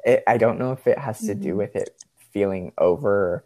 [0.04, 1.58] It, I don't know if it has to do Mhm.
[1.58, 1.90] with it
[2.32, 3.44] feeling over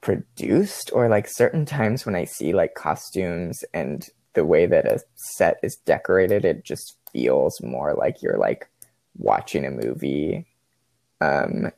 [0.00, 5.00] produced or like certain times when I see like costumes and the way that a
[5.14, 8.68] set is decorated, it just feels more like you're like
[9.16, 10.46] watching a movie.
[11.20, 11.72] Um,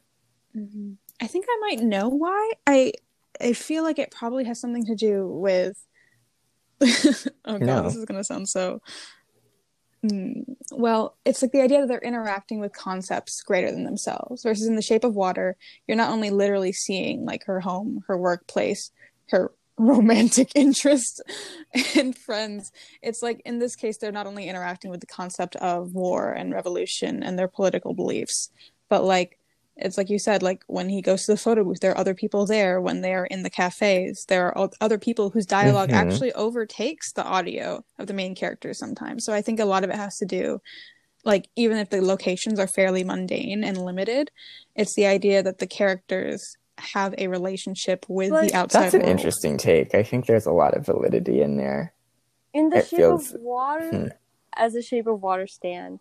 [0.57, 0.97] Mhm.
[1.21, 2.53] I think I might know why.
[2.67, 2.93] I
[3.41, 5.77] I feel like it probably has something to do with.
[7.45, 7.83] oh god, No.
[7.83, 8.81] this is gonna sound so.
[10.05, 14.43] Mm, well, it's like the idea that they're interacting with concepts greater than themselves.
[14.43, 18.17] Versus in the shape of water, you're not only literally seeing like her home, her
[18.17, 18.91] workplace,
[19.31, 21.23] her romantic interest
[21.97, 22.71] and friends.
[23.03, 26.53] It's like in this case, they're not only interacting with the concept of war and
[26.53, 28.51] revolution and their political beliefs,
[28.89, 29.39] but like
[29.81, 32.15] it's like you said, like when he goes to the photo booth, there are other
[32.15, 32.81] people there.
[32.81, 35.95] When they're in the cafes, there are other people whose dialog Mhm.
[35.95, 39.25] actually overtakes the audio of the main characters sometimes.
[39.25, 40.61] So I think a lot of it has to do,
[41.25, 44.31] like, even if the locations are fairly mundane and limited,
[44.75, 48.85] it's the idea that the characters have a relationship with But- the outside world.
[48.87, 49.11] that's an world.
[49.11, 49.95] interesting take.
[49.95, 51.93] I think there's a lot of validity in there.
[52.53, 54.07] in the It shape feels- of water hmm.
[54.55, 56.01] as a shape of water stand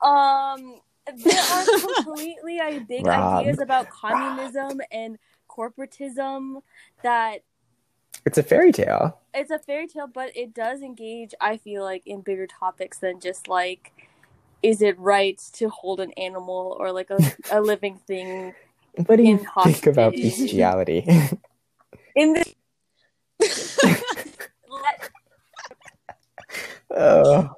[0.00, 1.64] um there are
[2.04, 3.40] completely I big Rob.
[3.40, 6.62] ideas about communism and corporatism
[7.02, 7.42] that
[8.24, 9.18] It's a fairy tale.
[9.34, 13.20] it's a fairy tale but it does engage i feel like in bigger topics than
[13.20, 13.92] just like
[14.62, 17.18] is it right to hold an animal or like a,
[17.50, 18.54] a living thing
[19.06, 21.04] What do you In think about bestiality?
[22.14, 22.54] in this
[26.90, 27.50] oh,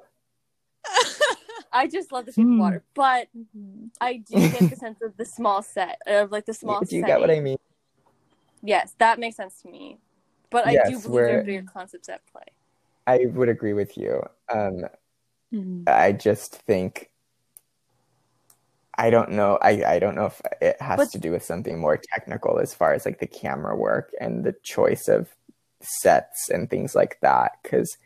[1.75, 2.59] i just love the shape of Hmm.
[2.59, 3.89] water but Mhm.
[4.01, 7.05] i do get the sense of the small set of like the small do you
[7.05, 7.57] get what I mean?
[8.63, 9.99] Yes, that makes sense to me.
[10.49, 12.47] But I do believe there we're- are bigger concepts at play.
[13.05, 14.23] I would agree with you.
[14.49, 14.85] Um,
[15.53, 15.87] Mhm.
[15.87, 17.11] I just think
[18.97, 19.59] I don't know.
[19.61, 22.73] I, I don't know if it has But- to do with something more technical as
[22.73, 25.35] far as like the camera work and the choice of
[25.81, 27.57] sets and things like that.
[27.61, 27.97] Because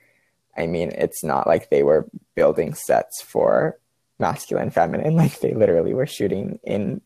[0.59, 3.79] I mean, it's not like they were building sets for
[4.19, 5.15] masculine, feminine.
[5.23, 7.01] Like they literally were shooting in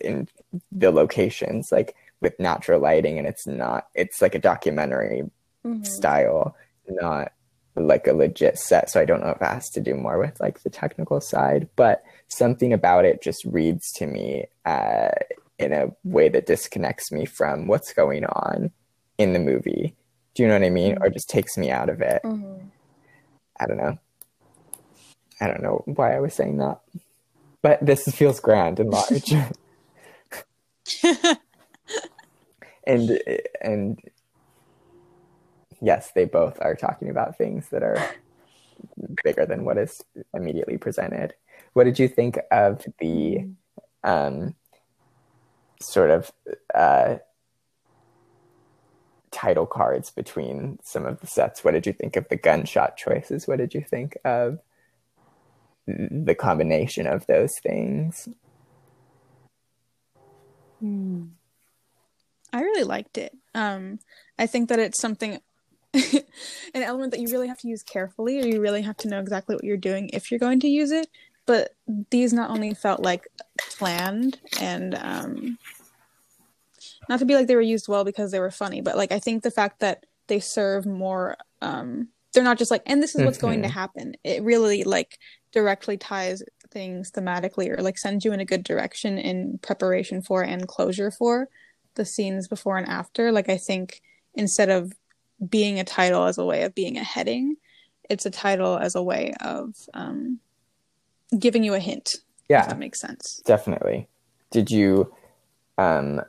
[0.00, 0.28] in
[0.70, 3.86] the locations, like with natural lighting, and it's not.
[3.94, 5.24] It's like a documentary
[5.66, 5.84] Mm-hmm.
[5.84, 6.56] style,
[6.88, 7.32] not
[7.76, 8.88] like a legit set.
[8.88, 11.68] So I don't know if it has to do more with like the technical side,
[11.76, 15.10] but something about it just reads to me uh,
[15.58, 18.70] in a way that disconnects me from what's going on
[19.18, 19.94] in the movie.
[20.40, 20.96] Do you know what I mean?
[21.02, 22.22] Or just takes me out of it.
[22.24, 22.68] Mm-hmm.
[23.60, 23.98] I don't know.
[25.38, 26.80] I don't know why I was saying that.
[27.60, 29.34] But this feels grand and large.
[32.86, 33.20] and
[33.60, 34.00] and
[35.82, 38.02] yes, they both are talking about things that are
[39.22, 40.00] bigger than what is
[40.32, 41.34] immediately presented.
[41.74, 43.44] What did you think of the
[44.04, 44.54] um,
[45.82, 46.32] sort of
[46.74, 47.16] uh,
[49.30, 51.64] title cards between some of the sets?
[51.64, 53.46] What did you think of the gunshot choices?
[53.46, 54.58] What did you think of
[55.86, 58.28] the combination of those things?
[60.80, 61.24] Hmm.
[62.52, 63.36] I really liked it.
[63.54, 64.00] Um,
[64.38, 65.40] I think that it's something,
[65.94, 66.22] an
[66.74, 69.54] element that you really have to use carefully, or you really have to know exactly
[69.54, 71.08] what you're doing if you're going to use it.
[71.46, 71.74] But
[72.10, 73.26] these not only felt like
[73.70, 75.58] planned and um,
[77.10, 79.18] not to be like they were used well because they were funny, but like I
[79.18, 83.22] think the fact that they serve more, um, they're not just like, and this is
[83.22, 84.14] what's going to happen.
[84.22, 85.18] It really like
[85.52, 90.42] directly ties things thematically or like sends you in a good direction in preparation for
[90.42, 91.48] and closure for
[91.96, 93.32] the scenes before and after.
[93.32, 94.00] Like I think
[94.34, 94.92] instead of
[95.48, 97.56] being a title as a way of being a heading,
[98.08, 100.38] it's a title as a way of um,
[101.36, 102.10] giving you a hint.
[102.14, 103.42] If Yeah, that makes sense.
[103.44, 104.08] definitely.
[104.52, 105.12] Did you,
[105.76, 106.20] um,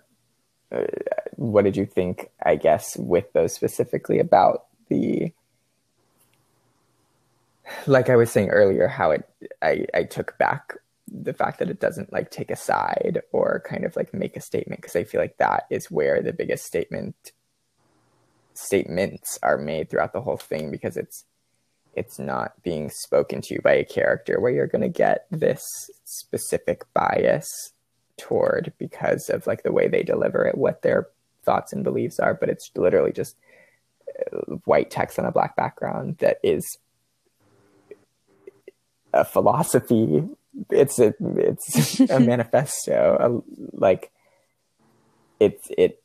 [1.36, 5.34] what did you think, I guess, with those specifically about the,
[7.88, 9.30] like I was saying earlier, how it,
[9.62, 10.76] I, I took back
[11.12, 14.42] the fact that it doesn't like take a side or kind of like make a
[14.42, 17.16] statement because I feel like that is where the biggest statement
[18.54, 21.26] statements are made throughout the whole thing because it's
[21.96, 25.62] it's not being spoken to by a character where you're going to get this
[26.06, 27.74] specific bias
[28.22, 31.08] toward because of like the way they deliver it what their
[31.44, 33.36] thoughts and beliefs are but it's literally just
[34.32, 36.78] uh, white text on a black background that is
[39.14, 40.24] a philosophy
[40.70, 43.28] it's a it's a manifesto a,
[43.78, 44.12] like
[45.40, 46.04] it's it,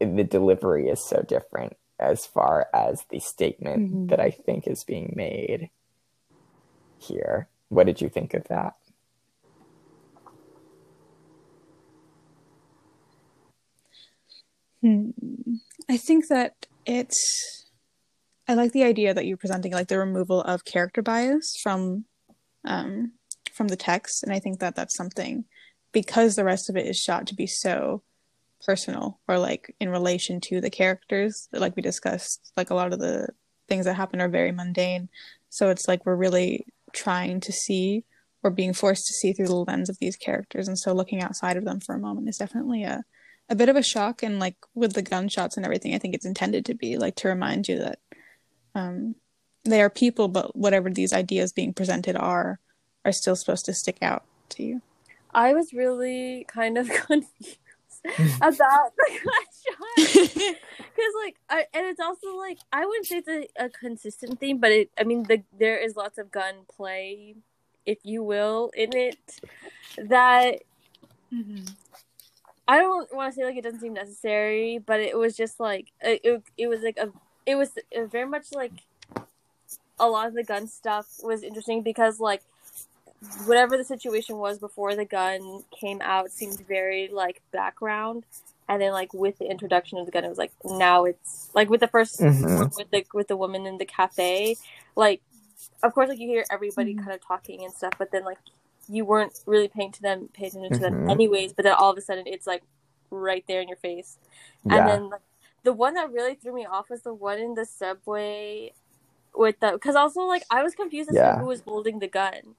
[0.00, 4.08] the delivery is so different as far as the statement Mhm.
[4.10, 5.70] that I think is being made
[6.98, 7.48] here.
[7.68, 8.74] What did you think of that?
[14.86, 15.10] Hmm.
[15.88, 17.64] I think that it's.
[18.46, 22.04] I like the idea that you're presenting, like the removal of character bias from,
[22.64, 23.14] um,
[23.52, 25.44] from the text, and I think that that's something
[25.90, 28.02] because the rest of it is shot to be so
[28.64, 32.98] personal or like in relation to the characters like we discussed like a lot of
[32.98, 33.28] the
[33.68, 35.08] things that happen are very mundane
[35.50, 38.04] so it's like we're really trying to see
[38.42, 41.56] or being forced to see through the lens of these characters and so looking outside
[41.56, 43.04] of them for a moment is definitely a
[43.48, 46.26] a bit of a shock and like with the gunshots and everything i think it's
[46.26, 47.98] intended to be like to remind you that
[48.74, 49.14] um
[49.64, 52.58] they are people but whatever these ideas being presented are
[53.04, 54.82] are still supposed to stick out to you
[55.36, 57.58] I was really kind of confused
[58.40, 63.66] about the gunshot because, like, I, and it's also like I wouldn't say it's a,
[63.66, 64.90] a consistent theme, but it.
[64.98, 67.34] I mean, the there is lots of gun play,
[67.84, 69.40] if you will, in it.
[69.98, 70.62] That
[72.68, 75.92] I don't want to say like it doesn't seem necessary, but it was just like
[76.00, 76.20] it.
[76.24, 77.10] It, it was like a.
[77.46, 78.72] It was uh, very much like
[80.00, 82.42] a lot of the gun stuff was interesting because like
[83.46, 88.24] whatever the situation was before the gun came out seemed very like background
[88.68, 91.70] and then like with the introduction of the gun it was like now it's like
[91.70, 92.76] with the 1st Mhm.
[92.76, 94.56] with the with the woman in the cafe
[94.96, 95.22] like
[95.82, 96.98] of course like you hear everybody Mhm.
[96.98, 98.38] kind of talking and stuff but then like
[98.88, 101.10] you weren't really paying to them paying attention to them Mhm.
[101.10, 102.62] anyways but then all of a sudden it's like
[103.10, 104.18] right there in your face
[104.64, 105.20] and then like,
[105.62, 108.72] the one that really threw me off was the one in the subway
[109.34, 111.32] with the because also like I was confused as Yeah.
[111.34, 112.54] to who was holding the gun.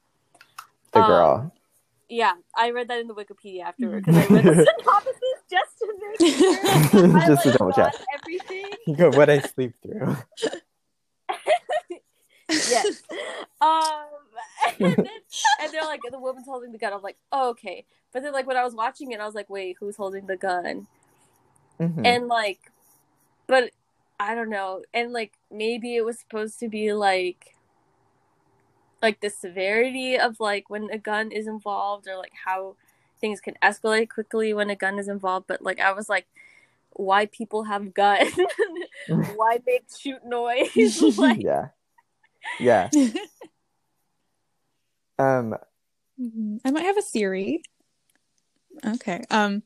[0.93, 1.51] the um, girl.
[2.09, 5.85] Yeah, I read that in the Wikipedia afterward because I read the synopsis just to
[6.01, 7.17] make sure.
[7.17, 7.93] I, Just to double check.
[8.15, 9.11] Everything.
[9.17, 10.15] What I sleep through.
[12.49, 13.03] yes.
[13.59, 14.05] Um,
[14.79, 15.07] and, then,
[15.61, 16.93] and they're like, the woman's holding the gun.
[16.93, 17.85] I'm like, oh, okay.
[18.13, 20.37] But then, like, when I was watching it, I was like, wait, who's holding the
[20.37, 20.87] gun?
[21.79, 22.05] Mhm.
[22.05, 22.59] And like,
[23.45, 23.71] but
[24.19, 24.83] I don't know.
[24.93, 27.55] And like, maybe it was supposed to be like,
[29.01, 32.75] like the severity of like when a gun is involved, or like how
[33.19, 35.47] things can escalate quickly when a gun is involved.
[35.47, 36.25] But like, I was like,
[36.91, 38.33] why people have guns?
[39.35, 41.17] why make shoot noise?
[41.17, 41.69] like, yeah.
[42.59, 42.89] Yeah.
[45.19, 45.55] Um
[46.19, 46.59] Mhm.
[46.65, 47.61] I might have a theory.
[48.85, 49.23] Okay.
[49.29, 49.63] Um,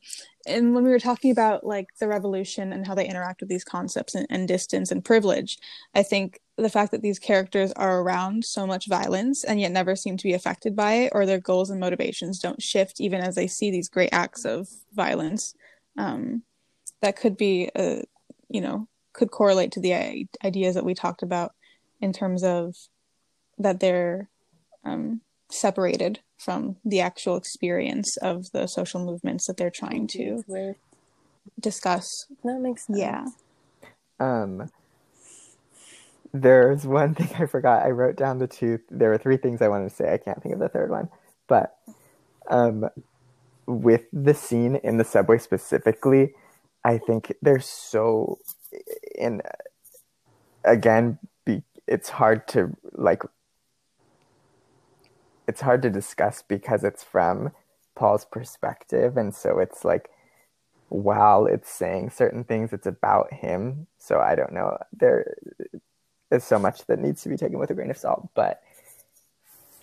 [0.47, 3.63] and when we were talking about like the revolution and how they interact with these
[3.63, 5.57] concepts and, and distance and privilege,
[5.93, 9.95] I think the fact that these characters are around so much violence and yet never
[9.95, 13.35] seem to be affected by it, or their goals and motivations don't shift even as
[13.35, 15.53] they see these great acts of violence,
[15.97, 16.43] um,
[17.01, 18.03] that could be, a,
[18.49, 21.53] you know, could correlate to the ideas that we talked about
[21.99, 22.75] in terms of
[23.57, 24.29] that they're
[24.85, 25.21] um,
[25.51, 30.77] separated from the actual experience of the social movements that they're trying to With-
[31.59, 32.27] discuss.
[32.43, 32.99] That makes sense.
[32.99, 33.25] Yeah.
[34.19, 34.69] Um,
[36.33, 37.85] there's one thing I forgot.
[37.85, 38.79] I wrote down the two.
[38.89, 40.13] There were three things I wanted to say.
[40.13, 41.09] I can't think of the third one.
[41.47, 41.75] But
[42.49, 42.89] um,
[43.65, 46.33] with the scene in the subway specifically,
[46.83, 48.39] I think there's so
[49.15, 49.41] in
[50.63, 51.19] again.
[51.45, 53.23] Be, it's hard to like.
[55.51, 57.51] It's hard to discuss because it's from
[57.93, 60.09] Paul's perspective, and so it's like
[60.87, 63.87] while it's saying certain things, it's about him.
[63.97, 64.77] So I don't know.
[64.93, 65.35] There
[66.31, 68.29] is so much that needs to be taken with a grain of salt.
[68.33, 68.61] But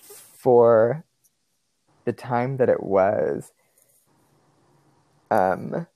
[0.00, 1.04] for
[2.06, 3.52] the time that it was,
[5.30, 5.86] um,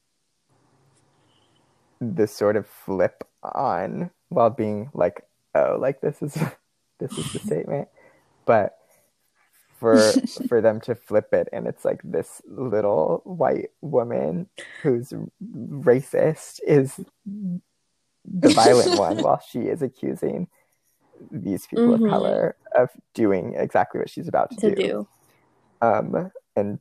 [1.98, 6.34] the sort of flip on while being like, oh, like this is
[6.98, 7.88] this is the statement,
[8.44, 8.76] but
[9.82, 10.14] for
[10.48, 14.48] for them to flip it and it's like this little white woman
[14.82, 15.12] who's
[15.42, 17.00] racist is
[18.24, 20.46] the violent one while she is accusing
[21.32, 22.04] these people Mhm.
[22.04, 24.82] of color of doing exactly what she's about to, To do.
[24.82, 25.08] do.
[25.82, 26.78] Um, and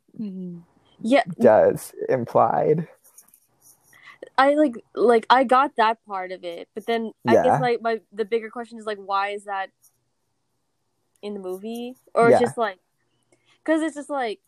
[1.01, 2.87] Yeah, does implied.
[4.37, 8.01] I like like I got that part of it, but then I guess like my
[8.13, 9.69] the bigger question is like why is that
[11.21, 12.39] in the movie or Yeah.
[12.39, 12.79] just like
[13.63, 14.39] because it's just like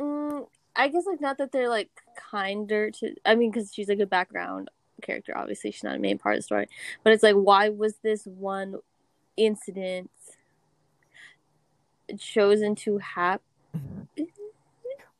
[0.00, 0.46] mm,
[0.76, 4.06] I guess like not that they're like kinder to I mean because she's like a
[4.06, 4.70] background
[5.02, 6.68] character obviously she's not a main part of the story
[7.02, 8.76] but it's like why was this one
[9.36, 10.10] incident
[12.18, 13.44] chosen to happen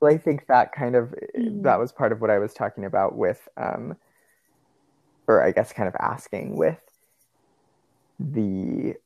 [0.00, 1.62] Well, I think that kind of Mhm.
[1.62, 3.96] that was part of what I was talking about with, um,
[5.28, 6.80] or I guess kind of asking with
[8.18, 8.96] the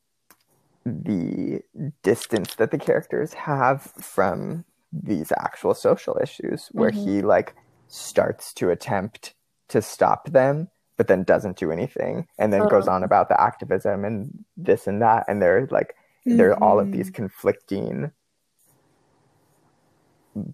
[0.85, 1.61] the
[2.03, 7.05] distance that the characters have from these actual social issues, where Mhm.
[7.05, 7.55] he like
[7.89, 9.35] starts to attempt
[9.69, 12.93] to stop them, but then doesn't do anything, and then goes Oh.
[12.93, 16.91] on about the activism and this and that, and they're like there are all of
[16.91, 18.11] these conflicting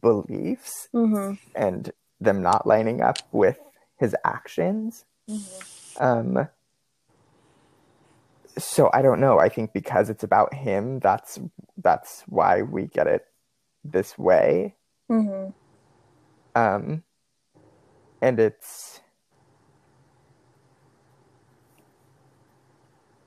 [0.01, 1.35] beliefs mm-hmm.
[1.55, 3.59] and them not lining up with
[3.97, 5.05] his actions.
[5.99, 6.49] Um,
[8.59, 9.39] so I don't know.
[9.39, 11.39] I think because it's about him, that's
[11.77, 13.27] that's why we get it
[13.85, 14.75] this way.
[15.11, 15.51] Mm-hmm.
[16.61, 17.03] Um,
[18.21, 19.01] and it's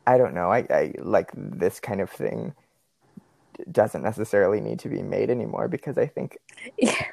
[0.06, 0.52] I don't know.
[0.52, 2.54] I, I like this kind of thing
[3.72, 6.38] doesn't necessarily need to be made anymore because I think
[6.78, 7.06] Yeah.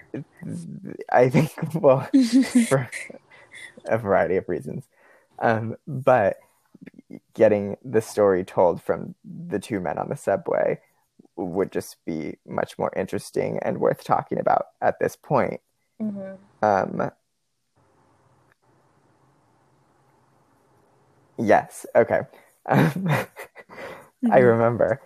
[1.13, 2.09] I think well
[2.69, 2.91] for
[3.85, 4.89] a variety of reasons.
[5.39, 6.39] Um, but
[7.35, 10.81] getting the story told from the two men on the subway
[11.37, 15.61] would just be much more interesting and worth talking about at this point.
[16.01, 16.65] Mm-hmm.
[16.65, 17.11] Um,
[21.39, 22.21] yes, okay.
[22.67, 23.09] Um,
[24.31, 25.01] I remember.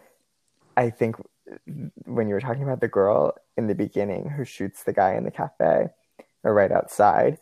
[0.77, 1.17] I think
[2.05, 5.25] when you were talking about the girl in the beginning who shoots the guy in
[5.25, 5.89] the cafe
[6.43, 7.39] or right outside,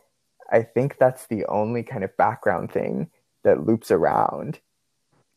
[0.50, 3.10] I think that's the only kind of background thing
[3.44, 4.60] that loops around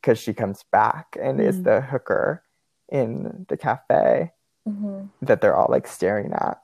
[0.01, 1.63] because she comes back and is Mm.
[1.63, 2.43] the hooker
[2.89, 4.31] in the cafe
[4.67, 5.05] Mm-hmm.
[5.21, 6.59] that they're all like staring at.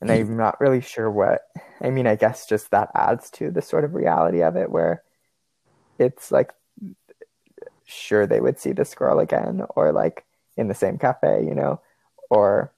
[0.00, 1.42] And I'm not really sure what,
[1.80, 5.02] I mean, I guess just that adds to the sort of reality of it where
[5.98, 6.52] it's like,
[7.84, 10.24] sure, they would see this girl again or like
[10.56, 11.80] in the same cafe, you know,
[12.30, 12.72] or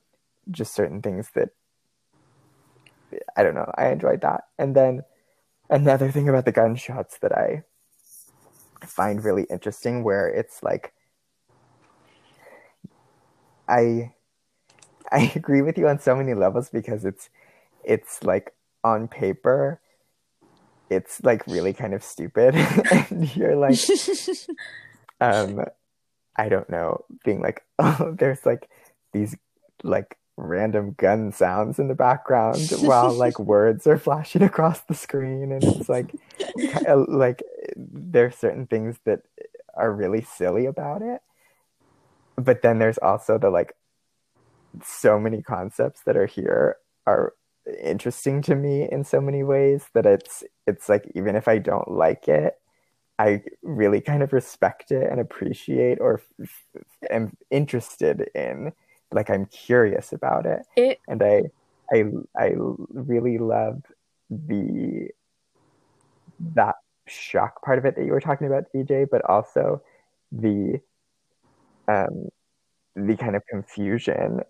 [0.51, 1.51] just certain things that
[3.37, 3.71] I don't know.
[3.77, 4.45] I enjoyed that.
[4.59, 5.03] And then
[5.71, 7.65] another thing about the gunshots that I
[8.87, 10.93] find really interesting where it's like
[13.69, 14.13] I
[15.11, 17.29] I agree with you on so many levels because it's
[17.85, 18.53] it's like
[18.85, 19.81] on paper
[20.89, 22.55] it's like really kind of stupid.
[23.11, 23.79] And you're like
[25.21, 25.65] um
[26.37, 28.69] I don't know being like oh there's like
[29.13, 29.37] these
[29.83, 35.51] like random gun sounds in the background while like words are flashing across the screen
[35.51, 36.85] and it's like ki-
[37.77, 39.21] like there's certain things that
[39.75, 41.21] are really silly about it
[42.37, 43.75] but then there's also the like
[44.83, 47.35] so many concepts that are here are
[47.83, 51.91] interesting to me in so many ways that it's it's like even if I don't
[51.91, 52.55] like it
[53.19, 58.73] I really kind of respect it and appreciate or f- f- am interested in
[59.13, 60.61] like I'm curious about it.
[60.77, 61.43] It and I
[61.93, 62.05] I
[62.39, 62.55] I
[62.93, 63.83] really love
[64.29, 65.09] the
[66.55, 66.76] that
[67.07, 69.83] shock part of it that you were talking about DJ but also
[70.33, 70.81] the
[71.89, 72.29] um
[72.95, 74.41] the kind of confusion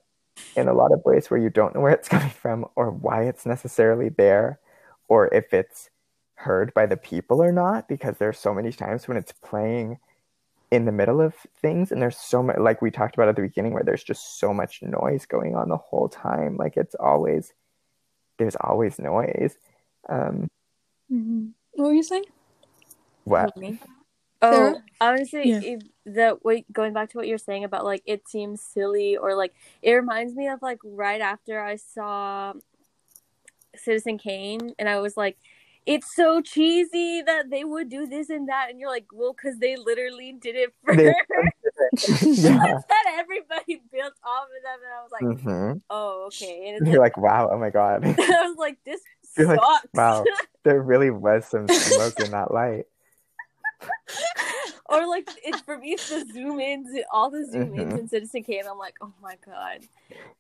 [0.57, 3.25] in a lot of ways where you don't know where it's coming from or why
[3.25, 4.59] it's necessarily there
[5.09, 5.91] or if it's
[6.35, 9.99] heard by the people or not because there's so many times when it's playing
[10.71, 13.43] in the middle of things and there's so much like we talked about at the
[13.43, 17.53] beginning where there's just so much noise going on the whole time like it's always
[18.39, 19.57] there's always noise
[20.09, 20.49] um
[21.13, 21.53] Mhm.
[21.73, 22.25] What were you saying?
[23.27, 23.79] What Me?
[24.43, 24.83] Oh, Sarah?
[25.01, 25.61] honestly, Yeah.
[25.63, 29.35] if that wait, going back to what you're saying about like it seems silly or
[29.35, 32.53] like it reminds me of like right after I saw
[33.77, 35.37] Citizen Kane, and I was like,
[35.85, 39.59] it's so cheesy that they would do this and that, and you're like, well, because
[39.59, 41.01] they literally did it first.
[42.23, 45.79] They- yeah that everybody built off of them, and I was like, mm-hmm.
[45.91, 46.69] oh, okay.
[46.69, 49.01] And it's you're like, like wow oh my god I was like, this
[49.37, 49.61] You're like,
[49.95, 50.25] wow
[50.65, 52.87] there really was some smoke in that light
[54.89, 57.99] or like it's for me it's the zoom ins all the zoom ins Mhm.
[57.99, 58.65] in Citizen Kane.
[58.71, 59.81] I'm like, oh my god.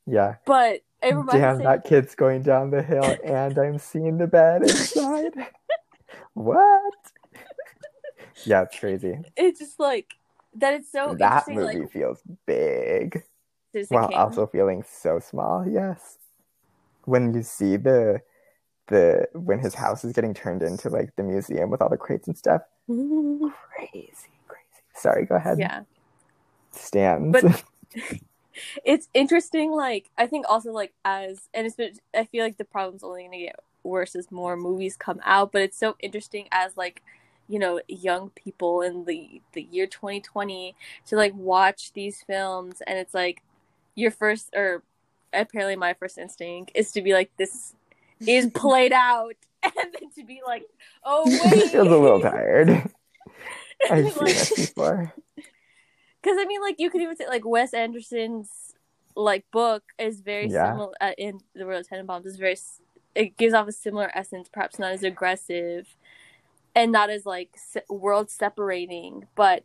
[0.06, 4.18] yeah But it reminds Damn, me that kid's going down the hill and I'm seeing
[4.18, 5.32] the bed inside.
[6.34, 6.94] what?
[8.44, 9.18] yeah, it's crazy.
[9.36, 10.14] it's just like
[10.54, 13.22] that it's so that movie like feels big
[13.72, 14.16] Citizen while Kane.
[14.18, 15.66] also feeling so small.
[15.68, 16.18] Yes.
[17.04, 18.20] When you see the
[18.88, 22.26] the when his house is getting turned into like the museum with all the crates
[22.28, 22.62] and stuff.
[22.88, 24.14] Crazy.
[25.06, 25.58] Sorry, go ahead.
[25.58, 25.82] yeah.
[26.72, 27.40] Stands.
[27.40, 27.64] But-
[28.84, 32.64] it's interesting like i think also like as and it's been i feel like the
[32.64, 36.48] problem's only going to get worse as more movies come out but it's so interesting
[36.50, 37.02] as like
[37.48, 40.74] you know young people in the the year 2020
[41.06, 43.42] to like watch these films and it's like
[43.94, 44.82] your first or
[45.32, 47.74] apparently my first instinct is to be like this
[48.26, 50.64] is played out and then to be like
[51.04, 52.90] oh wait feels a little tired.
[53.90, 55.12] I've seen Like- this before.
[56.22, 58.50] Because I mean, like you could even say like Wes Anderson's
[59.14, 60.72] like book is very Yeah.
[60.72, 62.56] similar uh, in the World of Tenenbaums is very.
[63.14, 65.86] It gives off a similar essence, perhaps not as aggressive,
[66.74, 69.62] and not as like se- world separating, but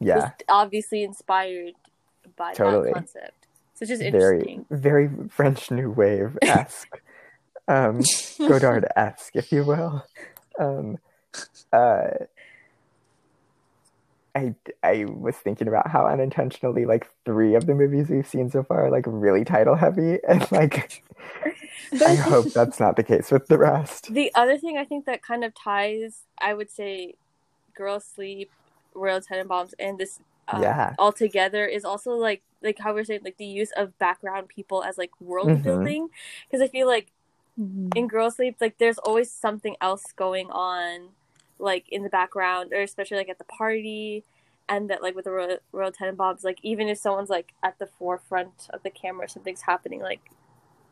[0.00, 1.72] Yeah, obviously inspired
[2.36, 2.88] by Totally.
[2.90, 3.46] that concept.
[3.74, 7.00] So it's just very, very French New Wave esque,
[7.68, 8.02] um,
[8.38, 10.04] Godard esque, if you will.
[10.58, 10.98] Um,
[11.72, 12.08] uh,
[14.34, 18.62] I I was thinking about how unintentionally like three of the movies we've seen so
[18.62, 21.02] far are like really title heavy, and like
[22.06, 24.12] I hope that's not the case with the rest.
[24.12, 27.14] The other thing I think that kind of ties, I would say,
[27.76, 28.50] Girl Asleep,
[28.94, 30.18] Royal Tenenbaums, and this
[30.48, 30.94] uh, Yeah.
[30.98, 34.82] all together is also like like how we're saying like the use of background people
[34.82, 35.62] as like world Mhm.
[35.62, 36.08] building
[36.48, 37.12] because I feel like
[37.58, 37.96] Mhm.
[37.96, 41.10] in Girl Asleep like there's always something else going on
[41.62, 44.24] like in the background or especially like at the party
[44.68, 47.86] and that like with the Royal, Royal Tenenbaums like even if someone's like at the
[47.86, 50.20] forefront of the camera something's happening like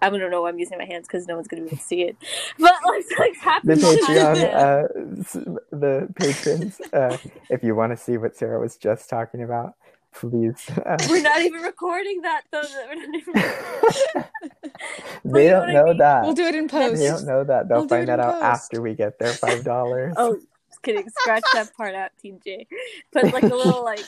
[0.02, 1.82] I don't know why I'm using my hands because no one's gonna be able to
[1.82, 2.16] see it
[2.58, 3.04] but like
[3.42, 7.16] something's The Patreon, uh, the patrons, uh,
[7.50, 9.74] if you want to see what Sarah was just talking about,
[10.14, 10.68] please.
[10.86, 12.62] Uh, We're not even recording that though.
[12.88, 13.34] We're not even...
[15.24, 15.98] they don't what I know mean?
[15.98, 16.22] that.
[16.22, 16.98] We'll do it in post.
[17.00, 17.68] They don't know that.
[17.68, 18.44] They'll We'll find that out post.
[18.44, 20.14] after we get their five dollars.
[20.16, 20.38] oh,
[20.84, 21.10] just kidding.
[21.20, 22.42] Scratch that part out, TJ.
[22.44, 22.66] J.
[23.12, 24.04] Put like a little like.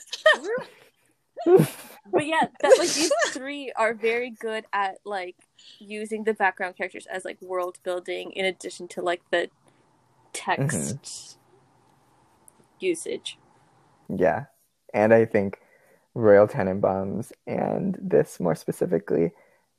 [1.44, 5.36] but yeah, that like these three are very good at like
[5.78, 9.50] using the background characters as like world building in addition to like the
[10.32, 11.38] text
[12.78, 13.38] usage.
[14.14, 14.46] Yeah,
[14.92, 15.60] and I think
[16.14, 19.32] Royal Tenenbaums and this more specifically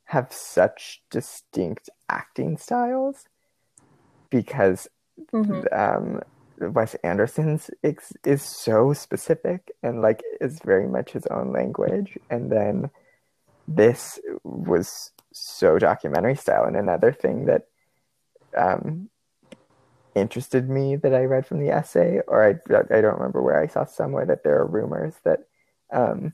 [0.05, 3.25] have such distinct acting styles
[4.29, 4.87] because
[5.71, 6.21] um,
[6.59, 12.51] Wes Anderson's ex- is so specific and like is very much his own language, and
[12.51, 12.89] then
[13.67, 16.65] this was so documentary style.
[16.65, 17.67] And another thing that
[18.55, 19.09] um,
[20.15, 22.51] interested me that I read from the essay, or I
[22.95, 25.47] I don't remember where I saw somewhere that there are rumors that
[25.91, 26.33] um,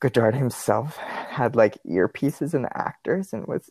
[0.00, 3.70] Godard himself had like earpieces in the actors and was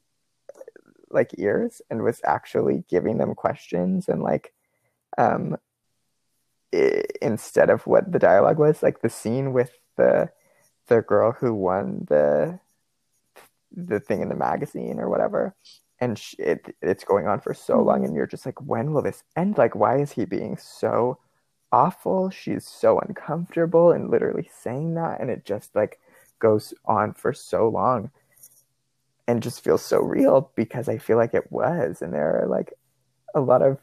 [1.10, 4.52] like ears and was actually giving them questions and like
[5.18, 5.58] um
[6.74, 10.30] i- instead of what the dialogue was like the scene with the
[10.88, 12.60] the girl who won the
[13.76, 15.56] the thing in the magazine or whatever
[16.00, 19.02] and sh- it it's going on for so long and you're just like when will
[19.02, 21.18] this end like why is he being so
[21.72, 26.00] awful she's so uncomfortable and literally saying that and it just like
[26.40, 28.12] goes on for so long
[29.28, 32.02] and just feels so real because I feel like it was.
[32.02, 32.74] And there are like
[33.36, 33.80] a lot of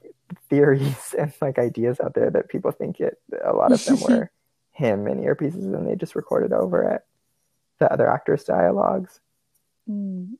[0.49, 4.31] theories and like ideas out there that people think it, a lot of them were
[4.73, 7.03] him in earpieces and they just recorded over it,
[7.79, 9.21] the other actors' dialogues.
[9.89, 10.33] Mm.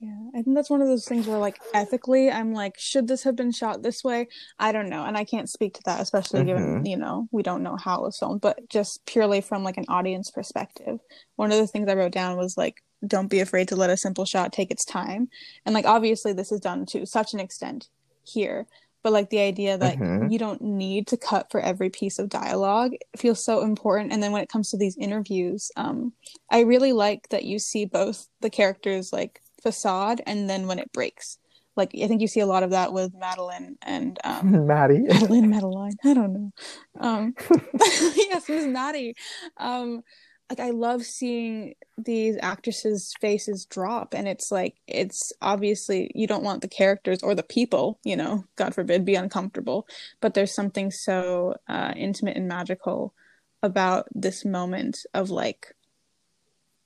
[0.00, 3.22] Yeah, I think that's one of those things where, like, ethically, I'm like, should this
[3.22, 4.28] have been shot this way?
[4.58, 7.62] I don't know, and I can't speak to that, especially given you know we don't
[7.62, 8.42] know how it was filmed.
[8.42, 10.98] But just purely from like an audience perspective,
[11.36, 13.96] one of the things I wrote down was like, don't be afraid to let a
[13.96, 15.28] simple shot take its time,
[15.64, 17.88] and like obviously this is done to such an extent
[18.24, 18.66] here,
[19.02, 20.32] but like the idea that Mhm.
[20.32, 24.12] you don't need to cut for every piece of dialogue feels so important.
[24.12, 26.12] And then when it comes to these interviews, um,
[26.50, 30.92] I really like that you see both the characters like facade and then when it
[30.92, 31.38] breaks.
[31.76, 35.00] Like I think you see a lot of that with Madeline and um Maddie.
[35.08, 35.96] Madeline Madeline.
[36.04, 36.52] I don't know.
[37.00, 37.34] Um
[38.16, 39.14] yes, Miss Maddie.
[39.56, 40.02] Um
[40.50, 46.44] like I love seeing these actresses' faces drop and it's like it's obviously you don't
[46.44, 49.86] want the characters or the people, you know, God forbid, be uncomfortable.
[50.20, 53.14] But there's something so uh intimate and magical
[53.62, 55.74] about this moment of like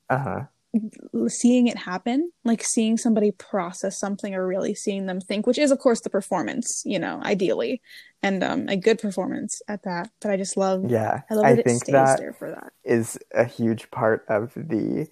[0.09, 0.45] Uh huh.
[1.29, 5.70] Seeing it happen, like seeing somebody process something or really seeing them think, which is
[5.70, 7.81] of course the performance, you know, ideally,
[8.22, 10.11] and um, a good performance at that.
[10.20, 11.22] But I just love, Yeah.
[11.31, 12.72] I love I that it think stays that there for that.
[12.85, 15.09] is a huge part of the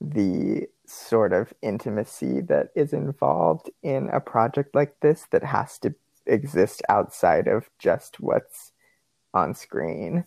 [0.00, 5.94] the sort of intimacy that is involved in a project like this that has to
[6.26, 8.72] exist outside of just what's
[9.34, 10.24] on screen.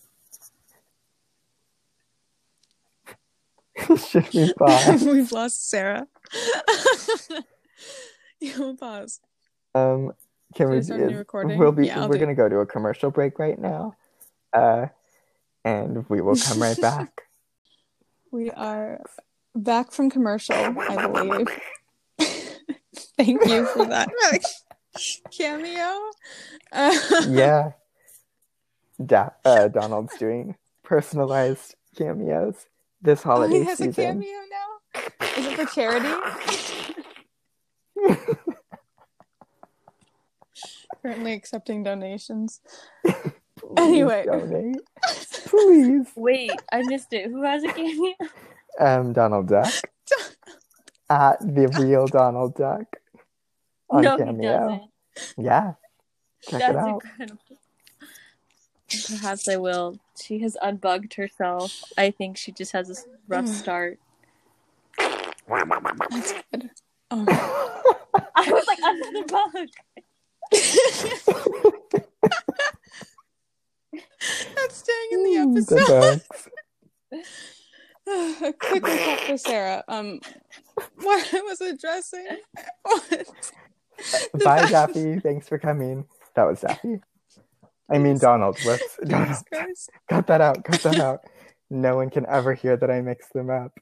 [4.07, 5.03] Should we pause?
[5.05, 6.07] We've lost Sarah.
[8.39, 9.19] you will pause.
[9.73, 10.13] Um,
[10.53, 11.59] can Should we is, recording?
[11.59, 11.88] We'll be.
[11.88, 13.95] Yeah, we're gonna go to a commercial break right now,
[14.53, 14.88] uh,
[15.65, 17.23] and we will come right back.
[18.32, 19.01] We are
[19.53, 21.47] back from commercial, I believe.
[23.17, 24.09] Thank you for that
[25.32, 26.11] cameo.
[26.71, 26.97] Uh,
[27.28, 27.71] yeah.
[29.03, 32.65] Da- uh, Donald's doing personalized cameos
[33.05, 35.01] this oh, holiday he has a cameo now.
[35.37, 36.09] Is it for charity?
[41.01, 42.61] Currently accepting donations.
[43.05, 43.23] Please
[43.77, 44.25] Anyway.
[44.25, 44.77] donate.
[45.45, 46.07] Please.
[46.15, 47.29] Wait, I missed it.
[47.29, 48.13] Who has a cameo?
[48.79, 49.71] Um, Donald Duck
[51.09, 52.85] at the real Donald Duck
[53.89, 54.81] on no, Cameo.
[55.37, 55.43] he.
[55.43, 55.73] Yeah,
[56.41, 57.01] check That's it out.
[57.03, 57.39] incredible.
[59.07, 59.97] Perhaps I will.
[60.21, 61.83] She has unbugged herself.
[61.97, 62.95] I think she just has a
[63.27, 63.99] rough start.
[64.97, 66.69] That's good.
[67.11, 67.25] Oh.
[68.35, 69.67] I was like, another bug.
[74.55, 76.21] That's staying in the Mm, episode.
[78.47, 79.83] a quick recap for Sarah.
[79.87, 80.19] Um,
[81.01, 82.25] what I was addressing
[82.85, 83.01] was
[84.33, 85.19] the Bye, fact- Daffy.
[85.19, 86.05] Thanks for coming.
[86.35, 87.01] That was Daffy.
[87.89, 88.57] I mean Donald.
[88.65, 88.97] Whoops.
[89.05, 89.38] Donald.
[89.51, 89.89] Christ.
[90.09, 90.63] Cut that out.
[90.63, 91.21] Cut that out.
[91.69, 93.77] No one can ever hear that I mix them up.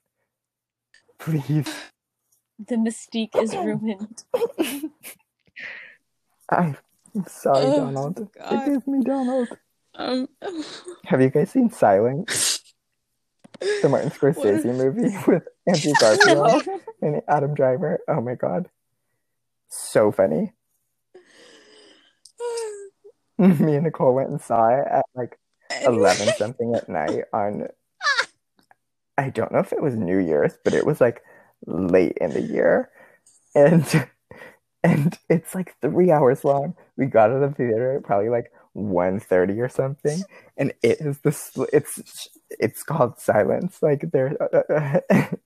[1.19, 1.73] Please.
[2.65, 4.23] The mystique is ruined.
[6.49, 6.77] I'm
[7.27, 8.27] sorry, Oh, Donald.
[8.37, 8.65] God.
[8.65, 9.49] Forgive me, Donald.
[9.95, 10.27] Um,
[11.05, 12.59] Have you guys seen Silence?
[13.81, 16.63] The Martin Scorsese movie with Andrew Garfield
[17.01, 17.99] and Adam Driver.
[18.07, 18.67] Oh my god.
[19.69, 20.51] So funny.
[23.59, 25.37] Me and Nicole went and saw it at like
[25.85, 27.67] 11 something at night on
[29.17, 31.21] I don't know if it was New Year's, but it was like
[31.67, 32.89] late in the year.
[33.53, 33.85] And
[34.83, 36.75] and it's like 3 hours long.
[36.97, 40.23] We got out of the theater at probably like 1:30 or something,
[40.57, 43.83] and it is the it's it's called Silence.
[43.83, 45.37] Like there's a, a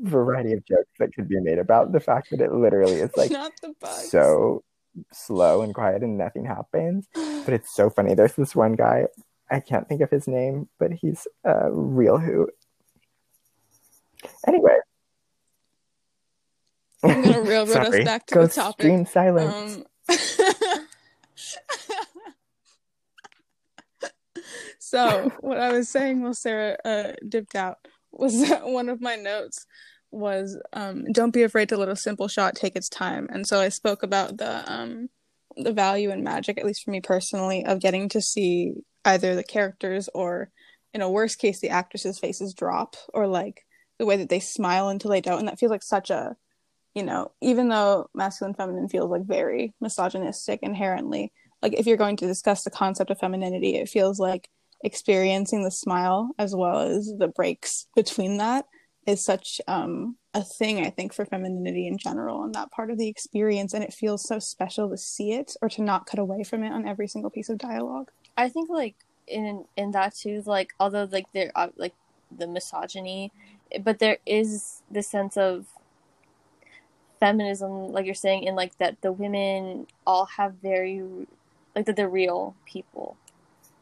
[0.00, 3.30] variety of jokes that could be made about the fact that it literally is like
[3.30, 4.10] not the bugs.
[4.10, 4.64] so
[5.12, 7.08] slow and quiet and nothing happens
[7.44, 8.14] but it's so funny.
[8.14, 9.06] There's this one guy,
[9.50, 12.50] I can't think of his name, but he's a real hoot.
[14.46, 14.76] Anyway,
[17.02, 18.84] I'm gonna railroad us back to Go the topic.
[18.84, 19.78] Stream silence.
[20.08, 20.08] Um,
[24.78, 27.78] so what I was saying while Sarah uh, dipped out
[28.12, 29.66] was that one of my notes
[30.12, 33.28] was um, don't be afraid to let a simple shot take its time.
[33.30, 35.08] And so I spoke about the um,
[35.56, 39.44] the value and magic, at least for me personally, of getting to see either the
[39.44, 40.50] characters or,
[40.94, 43.66] in a worst case, the actresses' faces drop, or like
[43.98, 45.40] the way that they smile until they don't.
[45.40, 46.36] And that feels like such a
[46.94, 51.32] you know, even though masculine feminine feels like very misogynistic inherently,
[51.62, 54.48] like if you're going to discuss the concept of femininity, it feels like
[54.84, 58.66] experiencing the smile as well as the breaks between that
[59.06, 62.98] is such um a thing I think for femininity in general and that part of
[62.98, 66.44] the experience and it feels so special to see it or to not cut away
[66.44, 68.10] from it on every single piece of dialogue.
[68.36, 68.94] I think like
[69.26, 71.94] in in that too, like although like there are like
[72.36, 73.32] the misogyny,
[73.82, 75.66] but there is the sense of
[77.20, 81.02] feminism, like you're saying, in like that the women all have very
[81.74, 83.16] like that they're real people,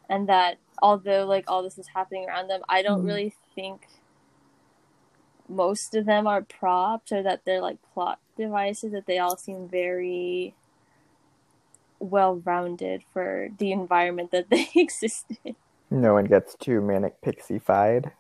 [0.09, 3.07] and that although like all this is happening around them, I don't Mhm.
[3.07, 3.87] really think
[5.51, 8.93] most of them are props or that they're like plot devices.
[8.93, 10.55] That they all seem very
[11.99, 15.57] well rounded for the environment that they exist in.
[15.91, 18.13] no one gets too manic pixie-fied.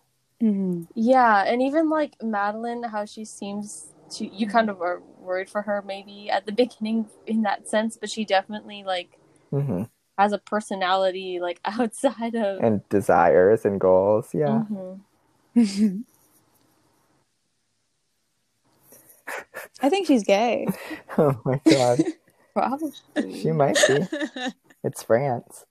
[0.42, 0.84] Mm-hmm.
[0.94, 5.62] Yeah, and even like Madeline, how she seems to you kind of are worried for
[5.62, 9.18] her maybe at the beginning in that sense, but she definitely like
[9.50, 9.84] hmm
[10.18, 14.34] has a personality like outside of And desires and goals.
[14.34, 14.64] Yeah.
[14.70, 15.00] Mhm.
[19.82, 20.66] I think she's gay.
[21.18, 22.02] Oh my god.
[22.54, 22.92] probably.
[23.40, 24.06] she might be.
[24.82, 25.66] It's France.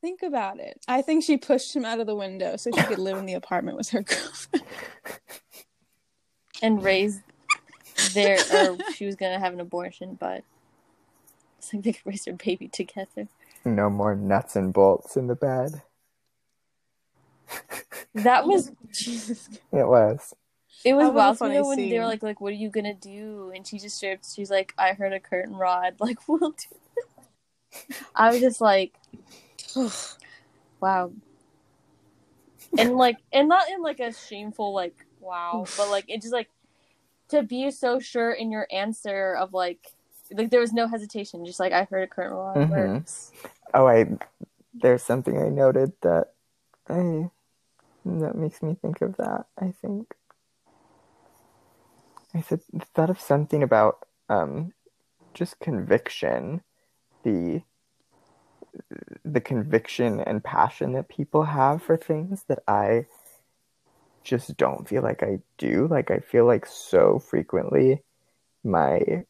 [0.00, 0.80] Think about it.
[0.88, 3.34] I think she pushed him out of the window so she could live in the
[3.34, 4.64] apartment with her girlfriend.
[6.62, 7.20] and raise
[8.14, 10.44] their or she was gonna have an abortion, but
[11.58, 13.28] it's like they could raise their baby together.
[13.66, 15.82] No more nuts and bolts in the bed.
[18.14, 19.48] That was Jesus.
[19.72, 20.34] It was.
[20.84, 22.56] It was was wild to me funny though when they were like, like, what are
[22.56, 23.52] you gonna do?
[23.54, 25.94] And she just straight up, she's like, I heard a curtain rod.
[26.00, 27.98] Like, we'll do this.
[28.14, 28.94] I was just like,
[30.80, 31.12] wow.
[32.78, 36.48] And like, and not in like a shameful like, wow, but like it just like
[37.28, 39.92] to be so sure in your answer of like,
[40.32, 41.44] like there was no hesitation.
[41.44, 43.04] Just like I heard a curtain rod Mhm.
[43.74, 44.06] Oh, I
[44.74, 46.32] there's something I noted that
[46.88, 47.30] I
[48.04, 49.46] that makes me think of that.
[49.58, 50.14] I think
[52.34, 52.60] I said
[52.94, 54.72] thought of something about um
[55.34, 56.62] just conviction,
[57.24, 57.62] the
[59.24, 63.06] the conviction and passion that people have for things that I
[64.24, 65.86] just don't feel like I do.
[65.88, 68.02] Like I feel like so frequently
[68.64, 69.24] my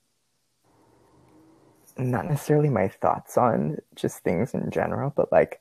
[1.99, 5.61] not necessarily my thoughts on just things in general, but like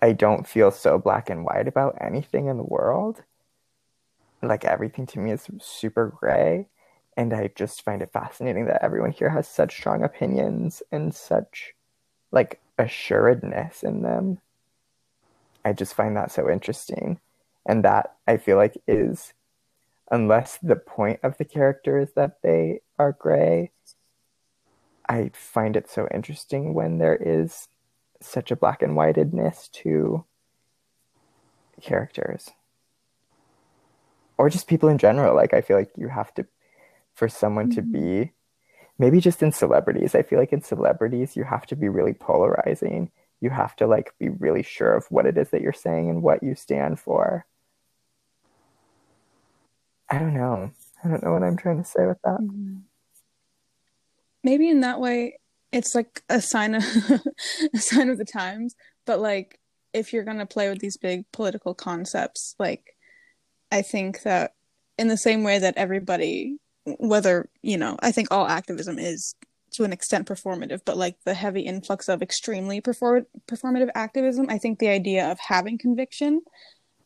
[0.00, 3.22] I don't feel so black and white about anything in the world.
[4.48, 6.68] Like everything to me is super gray.
[7.16, 11.74] And I just find it fascinating that everyone here has such strong opinions and such
[12.32, 14.38] like assuredness in them.
[15.64, 17.20] I just find that so interesting.
[17.66, 19.32] And that I feel like is,
[20.10, 23.70] unless the point of the character is that they are gray,
[25.08, 27.68] I find it so interesting when there is
[28.20, 30.24] such a black and whitedness to
[31.80, 32.50] characters
[34.38, 36.46] or just people in general like i feel like you have to
[37.14, 38.22] for someone to mm-hmm.
[38.22, 38.32] be
[38.98, 43.10] maybe just in celebrities i feel like in celebrities you have to be really polarizing.
[43.40, 46.22] You have to like be really sure of what it is that you're saying and
[46.22, 47.44] what you stand for.
[50.08, 50.70] I don't know.
[51.04, 52.40] I don't know what i'm trying to say with that.
[52.40, 52.76] Mm-hmm.
[54.42, 55.38] Maybe in that way
[55.72, 56.82] it's like a sign of
[57.74, 58.76] a sign of the times
[59.06, 59.58] but like
[59.92, 62.93] if you're going to play with these big political concepts like
[63.74, 64.54] i think that
[64.98, 69.34] in the same way that everybody whether you know i think all activism is
[69.72, 74.58] to an extent performative but like the heavy influx of extremely perform- performative activism i
[74.58, 76.40] think the idea of having conviction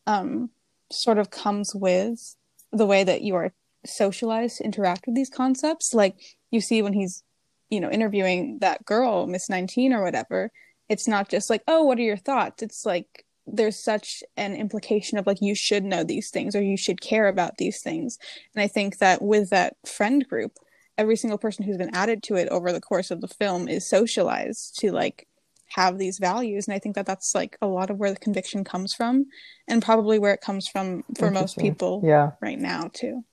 [0.06, 0.50] um
[0.90, 2.36] sort of comes with
[2.72, 3.52] the way that you are
[3.86, 5.94] socialized to interact with these concepts.
[5.94, 6.16] Like
[6.50, 7.22] you see when he's
[7.70, 10.50] you know interviewing that girl miss 19 or whatever
[10.88, 12.62] it's not just like oh what are your thoughts?
[12.62, 16.76] It's like there's such an implication of like you should know these things or you
[16.76, 18.18] should care about these things.
[18.54, 20.58] And i think that with that friend group
[20.96, 23.88] every single person who's been added to it over the course of the film is
[23.88, 25.28] socialized to like
[25.68, 26.66] have these values.
[26.66, 29.26] And i think that that's like a lot of where the conviction comes from
[29.68, 32.32] and probably where it comes from for most people yeah.
[32.40, 33.24] right now too.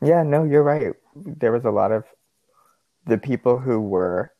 [0.00, 0.94] Yeah, no, you're right.
[1.16, 2.04] There was a lot of
[3.06, 4.32] the people who were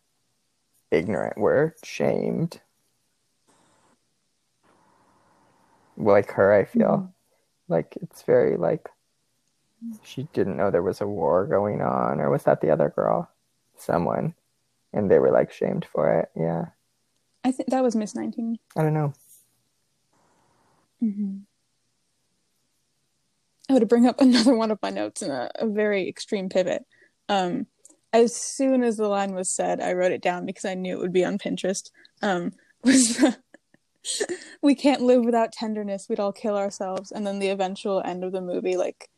[0.90, 2.60] ignorant were shamed.
[5.98, 7.12] Like her, I feel.
[7.68, 8.88] Like it's very like
[10.02, 13.30] she didn't know there was a war going on, or was that the other girl?
[13.76, 14.34] Someone.
[14.92, 16.30] And they were like shamed for it.
[16.34, 16.66] Yeah.
[17.44, 19.12] i think that was miss 19 I don't know.
[21.02, 21.36] Mm-hmm.
[23.70, 26.84] Oh, to bring up another one of my notes in a, a very extreme pivot.
[27.28, 27.66] Um,
[28.12, 31.00] as soon as the line was said, I wrote it down because I knew it
[31.00, 31.90] would be on Pinterest.
[32.22, 32.52] Um,
[32.84, 33.36] was the,
[34.62, 36.08] we can't live without tenderness.
[36.08, 37.12] We'd all kill ourselves.
[37.12, 39.08] And then the eventual end of the movie, like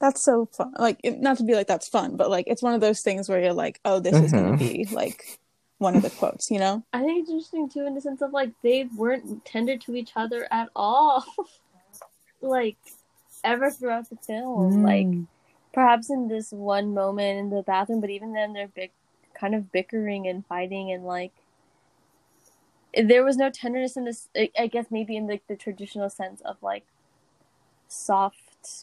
[0.00, 0.72] that's so fun.
[0.78, 3.28] Like it, not to be like that's fun, but like it's one of those things
[3.28, 4.58] where you're like, oh, this is gonna Mhm.
[4.58, 5.38] be like
[5.78, 6.82] one of the quotes, you know?
[6.92, 10.12] I think it's interesting too in the sense of like they weren't tender to each
[10.16, 11.24] other at all.
[12.40, 12.76] like
[13.44, 14.82] ever throughout the film.
[14.82, 15.06] Like
[15.72, 18.90] perhaps in this one moment in the bathroom, but even then they're big
[19.34, 21.32] kind of bickering and fighting and like
[23.04, 26.40] there was no tenderness in this I- I guess maybe in like the traditional sense
[26.42, 26.84] of like
[27.88, 28.40] soft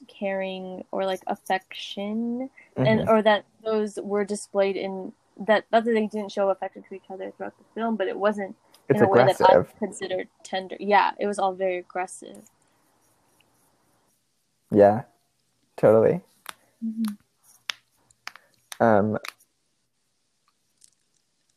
[0.08, 3.08] caring or like affection and Mhm.
[3.10, 7.10] or that those were displayed in that not that they didn't show affection to each
[7.10, 8.56] other throughout the film, but it wasn't
[8.90, 9.80] it's in a way that I aggressive.
[9.80, 10.78] considered tender.
[10.80, 12.50] Yeah, it was all very aggressive.
[14.72, 15.04] Yeah.
[15.76, 16.22] Totally.
[18.80, 19.18] Um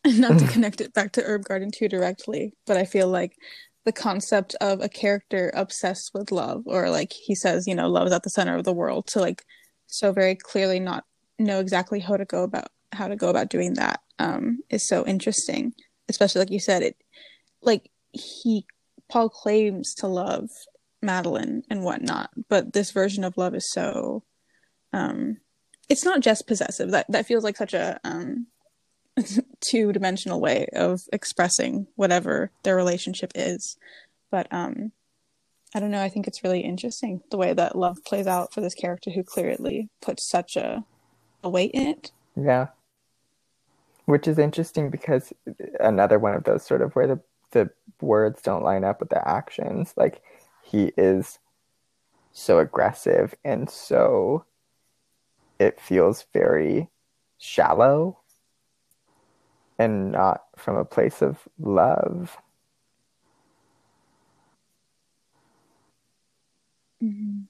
[0.18, 3.36] not to connect it back to Herb Garden too directly, but I feel like
[3.84, 8.06] the concept of a character obsessed with love, or like he says, you know, love
[8.06, 9.44] is at the center of the world, to like
[9.86, 11.04] so very clearly not
[11.38, 15.06] know exactly how to go about how to go about doing that um, is so
[15.06, 15.72] interesting.
[16.08, 16.96] Especially like you said, it
[17.62, 18.66] like he
[19.08, 20.50] Paul claims to love
[21.02, 24.22] Madeline and whatnot, but this version of love is so
[24.92, 25.38] um
[25.88, 26.90] it's not just possessive.
[26.92, 28.46] That that feels like such a um
[29.60, 33.76] two dimensional way of expressing whatever their relationship is.
[34.30, 34.92] But um
[35.74, 36.02] I don't know.
[36.02, 39.22] I think it's really interesting the way that love plays out for this character who
[39.22, 40.84] clearly puts such a,
[41.42, 42.12] a weight in it.
[42.34, 42.68] Yeah.
[44.06, 45.32] Which is interesting because
[45.80, 49.28] another one of those sort of where the, the words don't line up with the
[49.28, 49.92] actions.
[49.96, 50.22] Like
[50.62, 51.40] he is
[52.32, 54.44] so aggressive and so
[55.58, 56.88] it feels very
[57.38, 58.18] shallow
[59.78, 62.36] and not from a place of love.
[67.02, 67.40] Mm-hmm.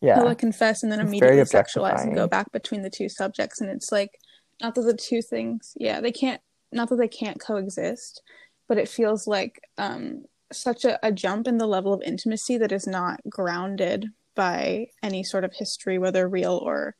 [0.00, 0.34] Yeah.
[0.34, 3.60] Confess and then It's immediately sexualize and go back between the two subjects.
[3.60, 4.18] And it's like,
[4.60, 6.40] not that the two things, yeah, they can't,
[6.72, 8.22] not that they can't coexist,
[8.68, 12.72] but it feels like um, such a, a jump in the level of intimacy that
[12.72, 16.96] is not grounded by any sort of history, whether real or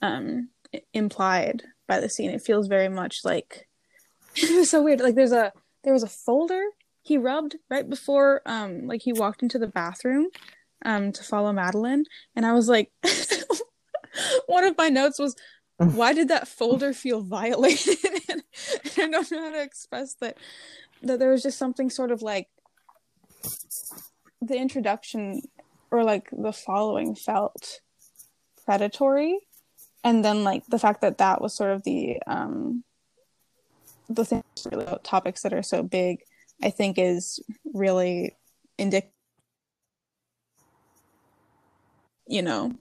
[0.00, 0.48] um,
[0.94, 2.30] implied by the scene.
[2.30, 3.68] It feels very much like
[4.42, 5.00] it was so weird.
[5.00, 5.52] Like there's a
[5.84, 6.62] there was a folder
[7.02, 10.28] he rubbed right before um like he walked into the bathroom
[10.84, 12.90] um to follow Madeline, and I was like,
[14.46, 15.34] one of my notes was.
[15.78, 17.98] Why did that folder feel violated?
[18.30, 18.42] and
[19.14, 20.38] I don't know how to express that.
[21.02, 22.48] That there was just something sort of like
[24.40, 25.42] the introduction
[25.90, 27.80] or like the following felt
[28.64, 29.38] predatory
[30.02, 32.84] and then like the fact that that was sort of the um
[34.08, 36.18] the thing really about topics that are so big
[36.62, 37.40] i think is
[37.74, 38.36] really
[38.78, 39.12] indicative
[42.26, 42.72] you know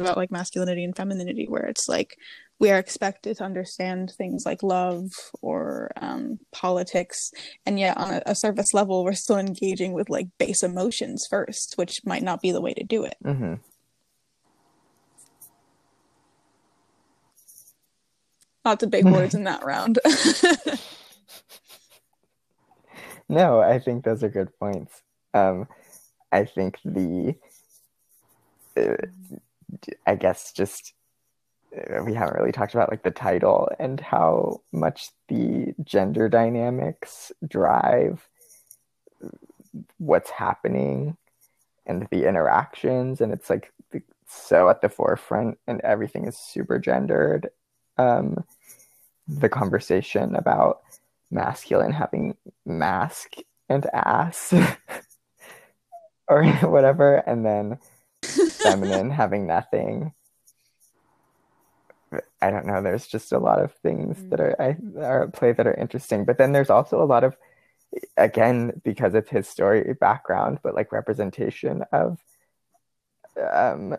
[0.00, 2.16] about like masculinity and femininity where it's like
[2.58, 5.10] we are expected to understand things like love
[5.42, 7.30] or um, politics
[7.66, 11.74] and yet on a, a surface level we're still engaging with like base emotions first
[11.76, 13.16] which might not be the way to do it.
[13.22, 13.54] Hmm
[18.64, 19.98] lots of big words in that round
[23.32, 25.02] No, I think those are good points.
[25.32, 25.66] Um,
[26.30, 27.34] I think the,
[28.76, 28.96] uh,
[30.06, 30.92] I guess just
[31.74, 37.32] uh, we haven't really talked about like the title and how much the gender dynamics
[37.48, 38.28] drive
[39.96, 41.16] what's happening
[41.86, 43.72] and the interactions, and it's like
[44.28, 47.48] so at the forefront, and everything is super gendered.
[48.02, 48.44] Um,
[49.28, 50.82] the conversation about
[51.30, 52.36] masculine having
[52.66, 53.36] mask
[53.68, 54.52] and ass
[56.28, 57.78] or whatever and then
[58.24, 60.12] feminine having nothing.
[62.42, 65.52] I don't know there's just a lot of things that are I, are at play
[65.52, 67.36] that are interesting but then there's also a lot of
[68.18, 72.18] again because of his story background but like representation of
[73.50, 73.96] um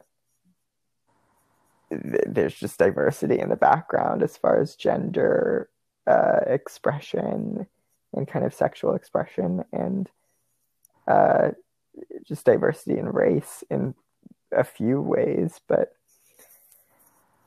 [2.01, 5.69] th- there's just diversity in the background as far as gender
[6.07, 7.67] uh, expression
[8.13, 10.09] and kind of sexual expression and
[11.07, 11.49] uh,
[12.25, 13.93] just diversity in race in
[14.51, 15.95] a few ways, but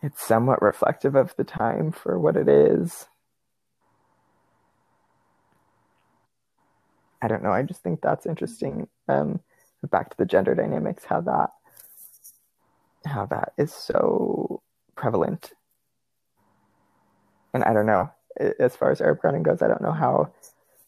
[0.03, 3.07] it's somewhat reflective of the time for what it is.
[7.23, 7.53] I don't know.
[7.53, 8.89] I just think that's interesting.
[9.09, 9.41] Um,
[9.91, 11.51] back to the gender dynamics, how that
[13.07, 14.63] how that is so
[14.95, 15.53] prevalent.
[17.55, 20.33] And I don't know as far as Herb Garden goes, I don't know how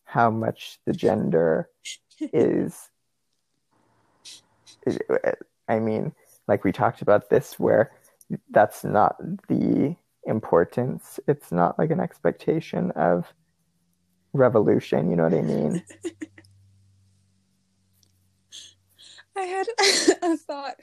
[0.05, 1.69] how much the gender
[2.21, 2.89] is.
[5.69, 6.13] I mean,
[6.47, 7.93] like we talked about this, where
[8.51, 9.17] that's not
[9.49, 11.21] the importance.
[11.27, 13.33] It's not like an expectation of
[14.33, 15.11] revolution.
[15.11, 15.83] You know what I mean?
[19.39, 19.67] I had
[20.23, 20.75] a thought.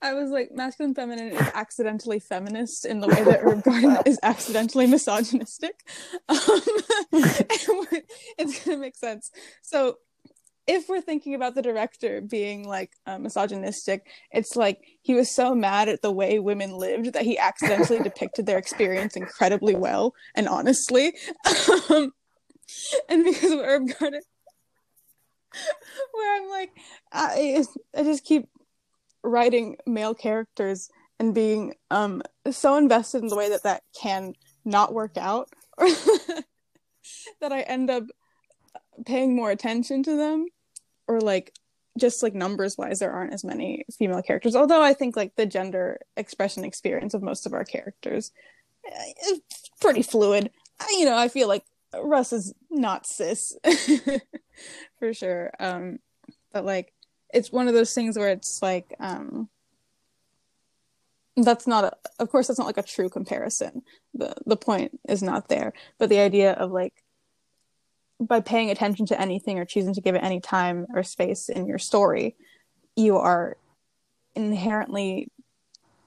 [0.00, 4.18] I was like, masculine feminine is accidentally feminist in the way that Herb Garden is
[4.22, 5.80] accidentally misogynistic.
[6.28, 7.86] Um,
[8.38, 9.30] it's gonna make sense.
[9.62, 9.98] So,
[10.66, 15.54] if we're thinking about the director being like uh, misogynistic, it's like he was so
[15.54, 20.48] mad at the way women lived that he accidentally depicted their experience incredibly well and
[20.48, 21.14] honestly.
[21.90, 22.12] Um,
[23.08, 24.22] and because of Herb Garden,
[26.12, 26.70] where I'm like,
[27.12, 27.64] I,
[27.96, 28.48] I just keep
[29.22, 34.34] writing male characters and being um so invested in the way that that can
[34.64, 35.48] not work out,
[35.78, 38.04] that I end up
[39.06, 40.46] paying more attention to them,
[41.06, 41.52] or like
[41.98, 44.56] just like numbers wise, there aren't as many female characters.
[44.56, 48.32] Although I think like the gender expression experience of most of our characters
[48.86, 49.40] eh, is
[49.80, 50.50] pretty fluid.
[50.80, 51.64] I- You know, I feel like
[52.02, 53.56] Russ is not cis
[54.98, 55.52] for sure.
[55.58, 55.98] Um,
[56.52, 56.92] but like,
[57.32, 59.48] it's one of those things where it's like, um,
[61.36, 63.82] that's not a, of course, that's not like a true comparison.
[64.14, 66.94] The, the point is not there, but the idea of like
[68.20, 71.66] by paying attention to anything or choosing to give it any time or space in
[71.66, 72.36] your story,
[72.96, 73.56] you are
[74.36, 75.28] inherently,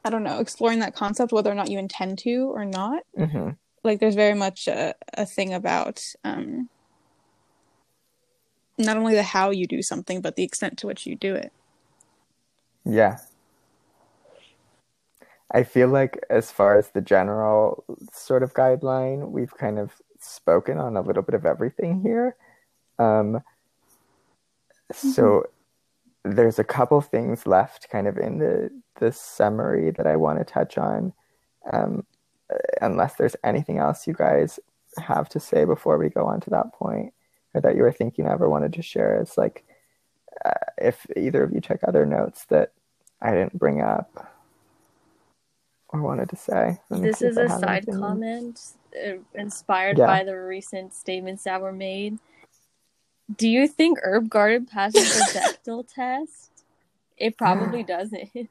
[0.06, 3.04] I don't know, exploring that concept, whether or not you intend to or not.
[3.16, 3.50] hmm
[3.88, 6.70] Like, there's very much a, a thing about um,
[8.78, 11.52] not only the how you do something, but the extent to which you do it.
[12.86, 13.18] Yeah.
[15.52, 17.84] I feel like as far as the general
[18.14, 22.36] sort of guideline, we've kind of spoken on a little bit of everything here.
[23.00, 23.42] Um,
[24.92, 25.46] so
[26.24, 28.70] there's a couple things left kind of in the
[29.00, 31.14] the summary that I want to touch on.
[31.72, 32.06] Um,
[32.82, 34.60] unless there's anything else you guys
[34.98, 37.14] have to say before we go on to that point
[37.54, 39.64] or that you were thinking of or wanted to share it's like
[40.46, 42.72] uh, if either of you took other notes that
[43.22, 44.34] I didn't bring up
[45.90, 46.78] or wanted to say.
[46.92, 48.00] This is a side anything.
[48.00, 48.60] comment
[48.96, 50.06] uh, inspired Yeah.
[50.06, 52.20] by the recent statements that were made.
[53.36, 56.52] Do you think Herb Garden passes the Bechdel test?
[57.18, 58.30] It probably doesn't.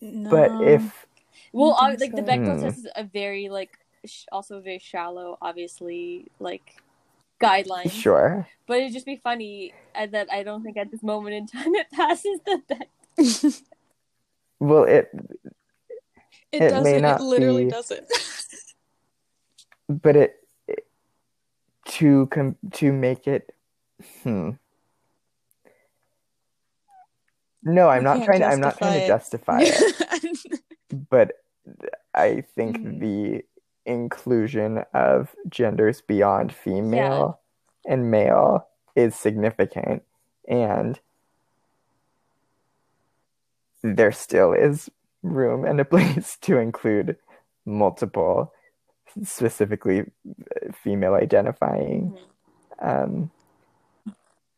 [0.00, 1.06] But if
[1.52, 2.36] Well, I uh, think like the so.
[2.38, 2.62] Bechdel Hmm.
[2.66, 6.76] test is a very like sh- also very shallow, obviously like
[7.40, 7.90] guideline.
[7.90, 11.46] sure, But it'd just be funny uh, that I don't think at this moment in
[11.46, 13.62] time it passes the Bechdel.
[14.60, 15.10] well, it
[16.52, 16.84] it, It doesn't.
[16.84, 18.06] may It not literally be- doesn't.
[19.88, 20.36] but it,
[20.66, 20.86] it-
[21.86, 23.54] to com- to make it
[24.22, 24.50] hmm
[27.62, 30.60] no i'm You not trying to, i'm not trying to justify it
[31.10, 31.32] but
[32.14, 33.00] i think Mhm.
[33.00, 33.44] the
[33.86, 37.40] inclusion of genders beyond female
[37.86, 40.02] and male is significant
[40.48, 41.00] and
[43.82, 44.90] there still is
[45.22, 47.16] room and a place to include
[47.64, 48.52] multiple
[49.22, 50.04] specifically
[50.72, 52.16] female identifying
[52.80, 53.30] um,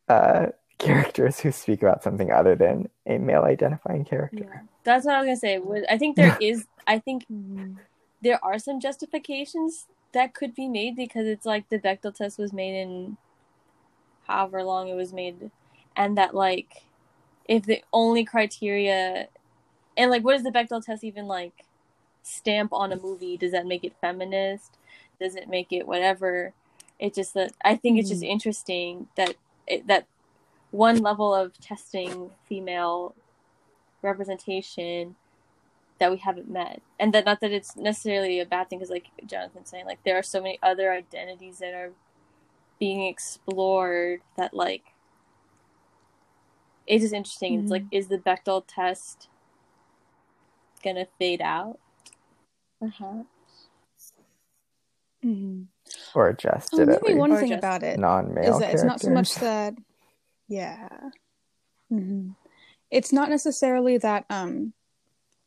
[0.09, 0.47] uh,
[0.81, 4.49] characters who speak about something other than a male identifying character.
[4.51, 5.61] Yeah, that's what I was gonna say.
[5.89, 6.67] I think there is.
[6.87, 7.27] I think
[8.23, 12.53] there are some justifications that could be made because it's like the Bechdel test was
[12.53, 13.17] made in
[14.27, 15.51] however long it was made,
[15.97, 16.85] and that like
[17.47, 19.29] if the only criteria
[19.97, 21.65] and like what does the Bechdel test even like
[22.23, 23.37] stamp on a movie?
[23.37, 24.79] Does that make it feminist?
[25.21, 26.53] Does it make it whatever?
[26.99, 28.29] It just that I think it's just mm.
[28.29, 29.35] interesting that
[29.67, 30.07] it, that
[30.71, 33.15] one level of testing female
[34.03, 35.17] representation
[36.01, 36.83] that we haven't met.
[36.99, 40.19] And that not that it's necessarily a bad thing because like jonathan's saying like there
[40.19, 41.93] are so many other identities that are
[42.81, 44.85] being explored that like
[46.87, 47.61] it's just interesting.
[47.61, 49.29] It's like is the bechdel test
[50.85, 51.79] gonna fade out?
[52.81, 53.27] Perhaps.
[55.25, 55.67] Mhm.
[56.15, 58.73] Or adjust Oh, it at maybe one Or thing just about it non-male is that
[58.75, 59.41] it's not so much characters.
[59.41, 59.75] that
[60.51, 60.89] yeah.
[61.89, 62.31] Hmm
[62.91, 64.73] it's not necessarily that um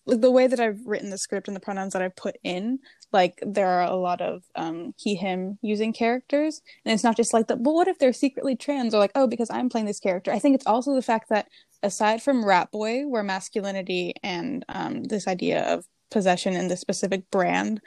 [0.06, 2.80] like the way that i've written the script and the pronouns that i've put in
[3.12, 6.62] like there are a lot of um he him using characters.
[6.84, 9.28] And it's not just like that but what if they're secretly trans or like oh
[9.28, 10.32] because i'm playing this character?
[10.32, 11.48] I think it's also the fact that
[11.84, 17.30] aside from rat boy where masculinity and um this idea of possession and the specific
[17.30, 17.82] brand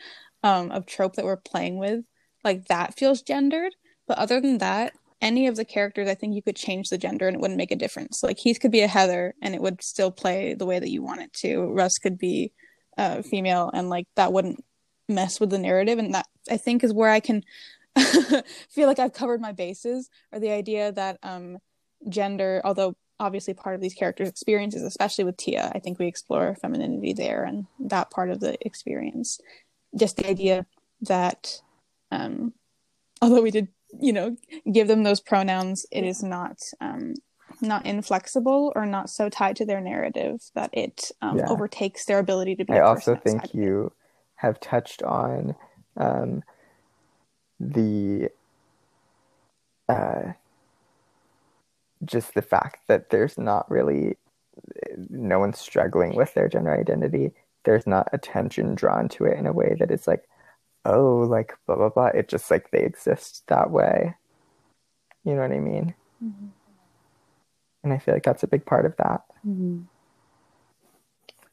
[0.45, 2.05] um of trope that we're playing with
[2.45, 3.75] like that feels gendered.
[4.07, 7.27] But other than that any of the characters, I think you could change the gender
[7.27, 8.23] and it wouldn't make a difference.
[8.23, 11.03] Like Heath could be a Heather and it would still play the way that you
[11.03, 11.65] want it to.
[11.65, 12.53] Russ could be
[12.99, 14.63] uh, female and like that wouldn't
[15.09, 15.99] mess with the narrative.
[15.99, 17.43] And that I think is where I can
[18.69, 20.11] feel like I've covered my bases.
[20.33, 21.59] Or the idea that um,
[22.09, 26.57] gender, although obviously part of these characters' experiences, especially with Tia, I think we explore
[26.57, 29.41] femininity there and that part of the experience.
[29.97, 30.67] Just the idea
[31.03, 31.63] that,
[32.11, 32.53] um,
[33.23, 33.69] although we did
[34.01, 34.37] you know
[34.73, 37.15] give them those pronouns it is not um
[37.61, 41.47] not inflexible or not so tied to their narrative that it um, Yeah.
[41.49, 43.93] overtakes their ability to be I also think you
[44.37, 45.55] have touched on
[45.97, 46.43] um,
[47.61, 48.29] the
[49.89, 50.33] uh,
[52.05, 54.17] just the fact that there's not really
[55.09, 57.33] no one's struggling with their gender identity.
[57.65, 60.25] There's not attention drawn to it in a way that is like,
[60.87, 62.07] oh, like blah blah blah.
[62.07, 64.15] It just like they exist that way.
[65.25, 65.95] You know what I mean?
[66.23, 66.51] Mhm.
[67.83, 69.23] And I feel like that's a big part of that.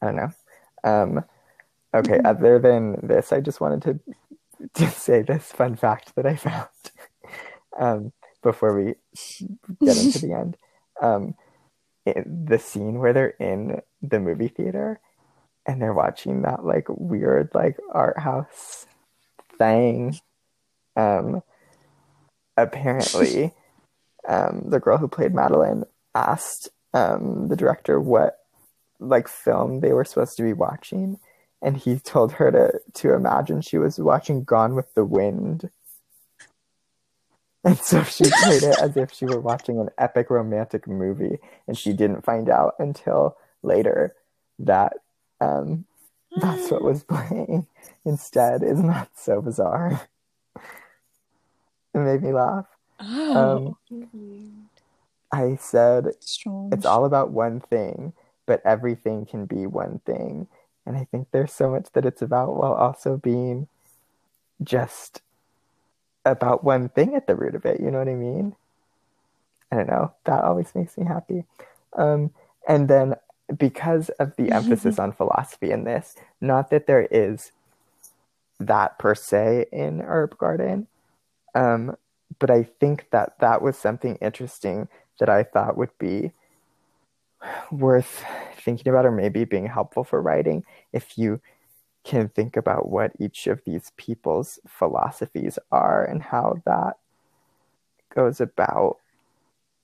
[0.02, 0.32] I don't know.
[0.84, 1.26] Um,
[1.94, 4.00] okay, other than this, I just wanted to,
[4.74, 6.68] to say this fun fact that I found
[7.80, 8.96] um, before we
[9.84, 10.58] get into the end.
[11.02, 11.36] Um,
[12.06, 15.00] it, the scene where they're in the movie theater
[15.66, 18.86] and they're watching that like weird like art house
[19.58, 20.16] thing
[20.96, 21.42] um,
[22.58, 23.52] apparently,
[24.28, 25.84] um, the girl who played Madeline
[26.16, 28.40] asked um, the director what
[29.00, 31.20] like film they were supposed to be watching,
[31.62, 35.70] and he told her to to imagine she was watching Gone with the Wind.
[37.66, 41.78] And so she played it as if she were watching an epic romantic movie, and
[41.78, 44.16] she didn't find out until later
[44.60, 44.94] that
[45.40, 45.86] um,
[46.38, 47.68] that's what was playing
[48.06, 48.64] instead.
[48.64, 50.02] Isn't so bizarre?
[51.94, 52.66] It made me laugh.
[53.00, 54.58] Oh, Um,
[55.32, 56.74] I said strange.
[56.74, 58.14] it's all about one thing,
[58.46, 60.48] but everything can be one thing.
[60.86, 63.68] And I think there's so much that it's about while also being
[64.64, 65.22] just
[66.26, 67.80] about one thing at the root of it.
[67.80, 68.56] You know what I mean?
[69.72, 70.14] I don't know.
[70.26, 71.46] That always makes me happy.
[71.94, 72.32] Um,
[72.68, 73.16] and then
[73.58, 77.52] because of the emphasis on philosophy in this, not that there is
[78.60, 80.88] that per se in Herb Garden,
[81.56, 81.96] um,
[82.40, 84.88] but I think that that was something interesting
[85.20, 86.32] that I thought would be
[87.72, 88.24] worth
[88.58, 90.64] thinking about or maybe being helpful for writing
[90.94, 91.42] if you
[92.04, 96.98] can think about what each of these people's philosophies are and how that
[98.14, 98.98] goes about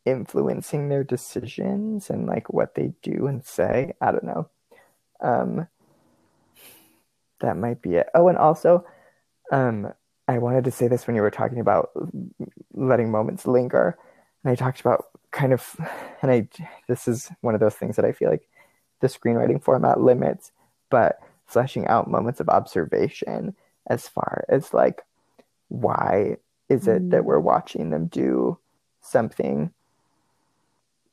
[0.06, 3.94] influencing their decisions and like what they do and say.
[4.02, 4.50] I don't know.
[5.22, 5.68] Um,
[7.40, 8.08] that might be it.
[8.14, 8.86] Oh, and also,
[9.52, 9.94] um,
[10.28, 11.92] I wanted to say this when you were talking about
[12.74, 13.98] letting moments linger,
[14.44, 15.76] and I talked about kind of,
[16.22, 16.48] and I
[16.88, 18.48] this is one of those things that I feel like
[19.00, 20.52] the screenwriting format limits,
[20.90, 23.56] but fleshing out moments of observation
[23.88, 25.02] as far as like
[25.70, 26.38] why
[26.70, 28.58] is it that we're watching them do
[29.02, 29.72] something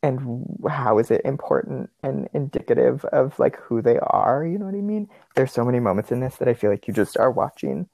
[0.06, 4.74] and how is it important and indicative of like who they are you know what
[4.74, 5.08] i mean?
[5.34, 7.88] There's so many moments in this that i feel like you just are watching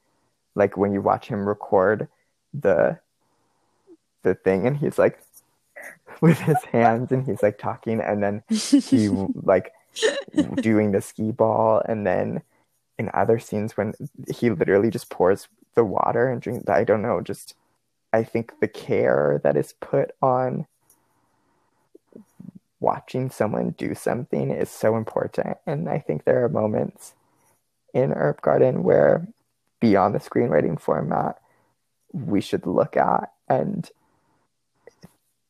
[0.55, 2.07] like when you watch him record
[2.53, 2.99] the
[4.21, 5.19] the thing and he's like
[6.21, 9.73] with his hands and he's like talking and then he like
[10.61, 12.41] doing the ski ball and then
[12.97, 13.93] in other scenes when
[14.33, 17.55] he literally just pours the water and drinks i don't know just
[18.13, 20.65] i think the care that is put on
[22.83, 27.13] watching someone do something is so important and i think there are moments
[27.93, 29.27] in herb garden where
[29.79, 31.39] beyond the screenwriting format
[32.11, 33.89] we should look at and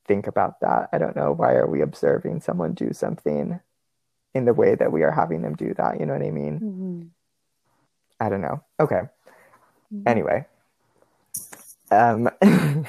[0.05, 3.59] think about that i don't know why are we observing someone do something
[4.33, 6.59] in the way that we are having them do that you know what i mean
[6.59, 7.09] Mhm.
[8.19, 8.63] I don't know.
[8.79, 9.01] Okay.
[10.05, 10.45] Anyway,
[11.91, 12.29] um,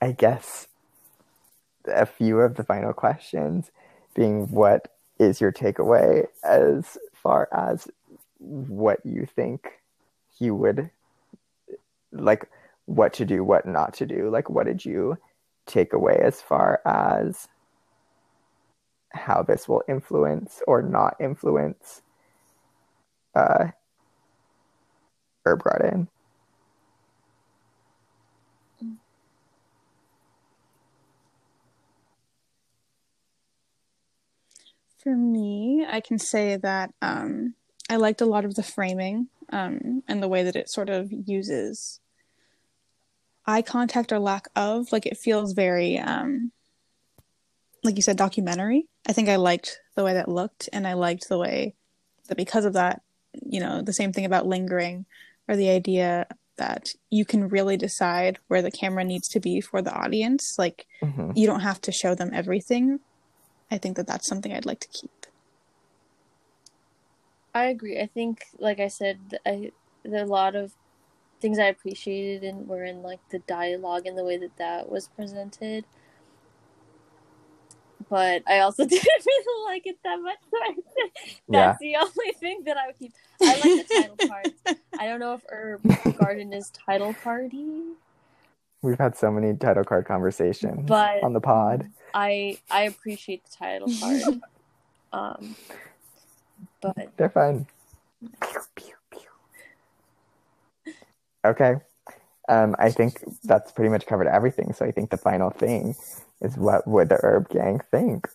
[0.00, 0.68] I guess
[1.86, 3.70] a few of the final questions
[4.14, 7.88] being what is your takeaway as far as
[8.38, 9.80] what you think
[10.38, 10.90] he would
[12.12, 12.48] like
[12.86, 14.30] what to do, what not to do?
[14.30, 15.18] Like, what did you
[15.66, 17.48] take away as far as
[19.10, 22.02] how this will influence or not influence
[23.34, 23.68] uh,
[25.44, 26.08] Herb Garden?
[35.06, 37.54] For me, I can say that um,
[37.88, 41.12] I liked a lot of the framing um, and the way that it sort of
[41.12, 42.00] uses
[43.46, 44.90] eye contact or lack of.
[44.90, 46.50] Like it feels very, um,
[47.84, 48.88] like you said, documentary.
[49.06, 51.76] I think I liked the way that looked, and I liked the way
[52.26, 53.02] that because of that,
[53.32, 55.06] you know, the same thing about lingering
[55.46, 56.26] or the idea
[56.56, 60.58] that you can really decide where the camera needs to be for the audience.
[60.58, 62.98] Like hmm you don't have to show them everything.
[63.70, 65.10] I think that that's something I'd like to keep.
[67.54, 67.98] I agree.
[68.00, 69.72] I think, like I said, I
[70.02, 70.72] there are a lot of
[71.40, 75.08] things I appreciated and were in like the dialogue and the way that that was
[75.08, 75.84] presented.
[78.08, 80.38] But I also didn't really like it that much.
[80.50, 81.10] So I said
[81.48, 83.14] that's the only thing that I would keep.
[83.40, 84.62] I like the title parts.
[84.98, 85.80] I don't know if Herb
[86.18, 87.80] Garden is title party,
[88.86, 91.90] We've had so many title card conversations but on the pod.
[92.14, 94.40] I I appreciate the title card.
[95.12, 95.56] um,
[96.80, 97.66] but They're fun.
[101.44, 101.74] Okay.
[102.48, 104.72] Um, I think that's pretty much covered everything.
[104.72, 105.96] So I think the final thing
[106.40, 108.28] is what would the Herb Gang think?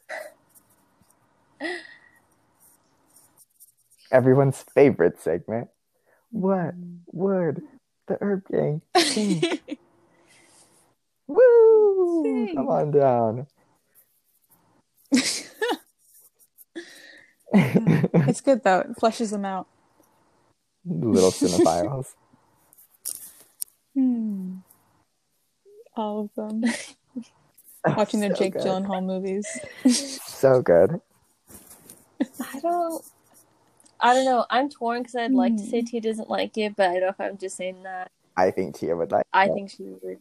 [4.12, 5.70] Everyone's favorite segment.
[6.30, 6.74] What
[7.14, 7.64] would
[8.08, 9.80] the Herb Gang think?
[11.34, 12.24] Woo!
[12.24, 12.56] Sing.
[12.56, 13.48] Come on down.
[17.54, 18.80] it's good though.
[18.80, 19.68] It fleshes them out.
[20.86, 22.08] Little cinephiles.
[23.96, 24.56] Hmm.
[25.96, 26.64] All of them.
[27.98, 28.64] Watching the So Jake good.
[28.64, 29.48] Gyllenhaal movies.
[30.26, 31.02] So good.
[32.22, 33.04] I don't.
[34.00, 34.46] I don't know.
[34.50, 35.70] I'm torn because I'd like to Hmm.
[35.70, 38.10] say Tia doesn't like it, but I don't know if I'm just saying that.
[38.38, 39.26] I think Tia would like.
[39.34, 39.54] I it.
[39.54, 40.20] think she would.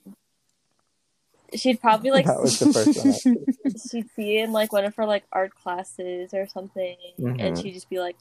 [1.54, 3.36] She'd probably like that was the first one.
[3.90, 7.62] she'd see it in like one of her like art classes or something, and Mhm.
[7.62, 8.16] she'd just be like,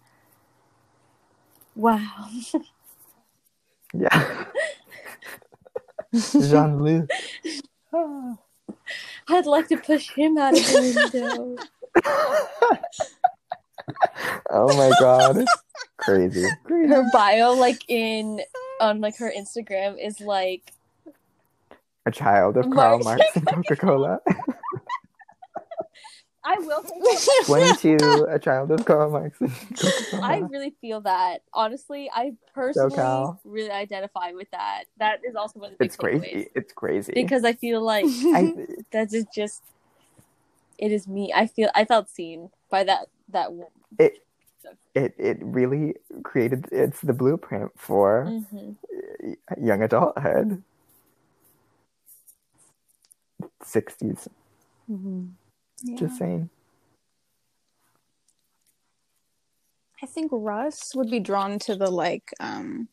[1.75, 2.27] "Wow."
[3.93, 4.45] Yeah.
[6.13, 7.09] Jean Luc.
[9.27, 11.55] I'd like to push him out of the window.
[14.51, 15.45] oh my god.
[15.97, 16.47] Crazy.
[16.67, 18.41] her bio, like in
[18.79, 20.71] on like her Instagram, is like
[22.09, 23.05] A child of Karl Marx.
[23.05, 24.19] Marx and Coca Cola.
[26.43, 27.43] I will say that.
[27.45, 31.43] 22, a child of Karl Marx and Coca I really feel that.
[31.53, 33.37] Honestly, I personally SoCal.
[33.43, 34.85] really identify with that.
[34.97, 36.25] That is also one of the big It's crazy.
[36.25, 36.47] takeaways.
[36.55, 37.11] It's crazy.
[37.13, 38.55] because I feel like I,
[38.91, 39.61] that is just
[40.79, 41.31] it is me.
[41.35, 43.67] I feel I felt seen by that that one.
[43.99, 44.13] it
[44.95, 48.75] it it really created it's the blueprint for Mhm.
[49.61, 50.63] young adulthood
[53.63, 54.27] 60s
[54.87, 55.95] Yeah.
[55.95, 56.49] just saying.
[60.01, 62.87] I think Russ would be drawn to the like um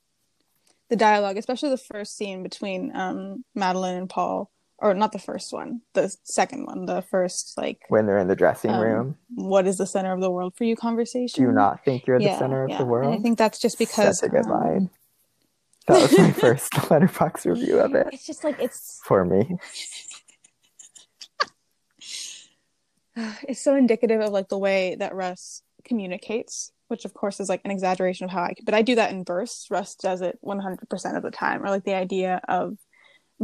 [0.89, 5.53] the dialogue, especially the first scene between um Madeline and Paul, or not the first
[5.53, 9.17] one, the second one, the first like when they're in the dressing Um, room.
[9.35, 11.43] what is the center of the world for you conversation.
[11.43, 12.79] do you not think you're the Yeah, center of yeah.
[12.79, 14.91] the world And I think that's just because that's a good um, line.
[15.87, 18.09] That was my first Letterboxd review of it.
[18.13, 19.57] It's just like it's for me
[23.49, 27.63] it's so indicative of like the way that Russ communicates, which of course is like
[27.65, 29.67] an exaggeration of how I but I do that in verse.
[29.71, 32.77] Russ does it 100% of the time, or like the idea of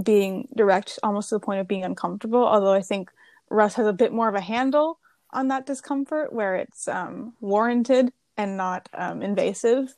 [0.01, 2.45] being direct almost to the point of being uncomfortable.
[2.45, 3.11] Although I think
[3.51, 4.99] Russ has a bit more of a handle
[5.33, 9.95] on that discomfort where it's um, warranted and not um, invasive.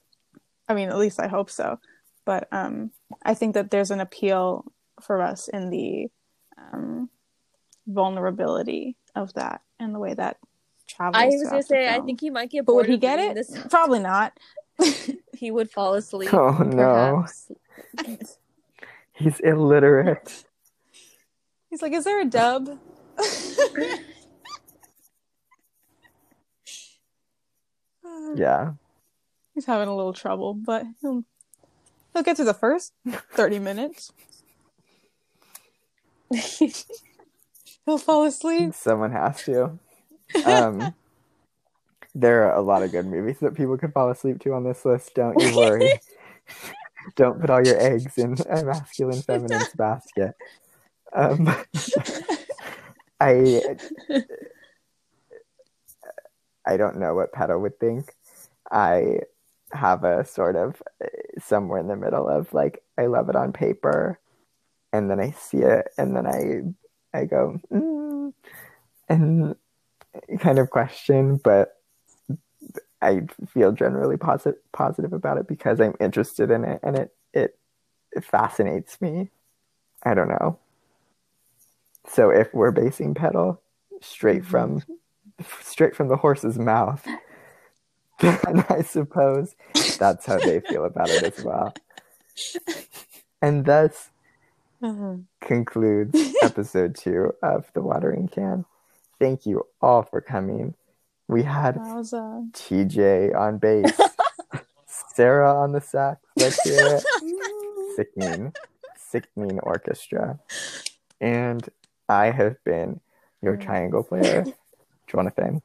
[0.69, 1.79] I mean, at least I hope so.
[2.25, 2.91] But um,
[3.23, 4.65] I think that there's an appeal
[5.03, 6.07] for us in the
[6.73, 7.11] um,
[7.87, 10.39] vulnerability of that and the way that
[10.86, 11.23] travels.
[11.23, 13.35] I was gonna the say I think he might get but would he get it?
[13.35, 13.57] This.
[13.70, 14.39] Probably not.
[15.36, 16.32] He would fall asleep.
[16.32, 17.27] oh no
[19.12, 20.45] he's illiterate
[21.69, 22.78] He's like, "Is there a dub?"
[28.36, 28.73] yeah
[29.55, 31.24] He's having a little trouble, but he'll
[32.12, 32.93] he'll get through the first
[33.32, 34.12] thirty minutes.
[37.86, 38.74] He'll fall asleep.
[38.74, 39.78] someone has to.
[40.44, 40.94] Um
[42.15, 44.85] there are a lot of good movies that people could fall asleep to on this
[44.85, 45.15] list.
[45.15, 45.93] Don't you worry.
[47.16, 50.35] Don't put all your eggs in a masculine feminine's basket.
[51.12, 51.55] Um
[53.20, 53.62] i
[56.66, 58.12] i don't know what petal would think.
[58.70, 59.20] I
[59.74, 60.82] have a sort of
[61.39, 64.20] somewhere in the middle of like i love it on paper
[64.93, 66.62] and then i see it and then i
[67.15, 68.32] i go mm,
[69.09, 69.57] and
[70.41, 71.77] kind of question but
[73.01, 77.59] i feel generally positive positive about it because i'm interested in it and it it,
[78.12, 79.31] it fascinates me.
[80.03, 80.59] I don't know.
[82.09, 83.61] So if we're basing pedal
[84.01, 84.82] straight from
[85.62, 87.05] straight from the horse's mouth
[88.20, 89.57] then i suppose
[89.99, 91.74] that's how they feel about it as well.
[93.43, 94.09] And thus
[95.40, 98.65] concludes episode two of the watering can
[99.19, 100.74] thank you all for coming
[101.28, 103.98] we had was uh, TJ on bass,
[104.86, 106.20] Sarah on the sax.
[106.36, 107.97] Let's hear it.
[107.97, 108.52] Sickening,
[108.97, 110.39] sickening orchestra.
[111.20, 111.66] And
[112.09, 113.01] I have been
[113.40, 114.44] your triangle player,
[115.06, 115.62] Jonathan.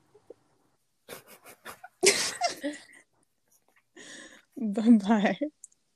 [4.57, 5.37] bye bye.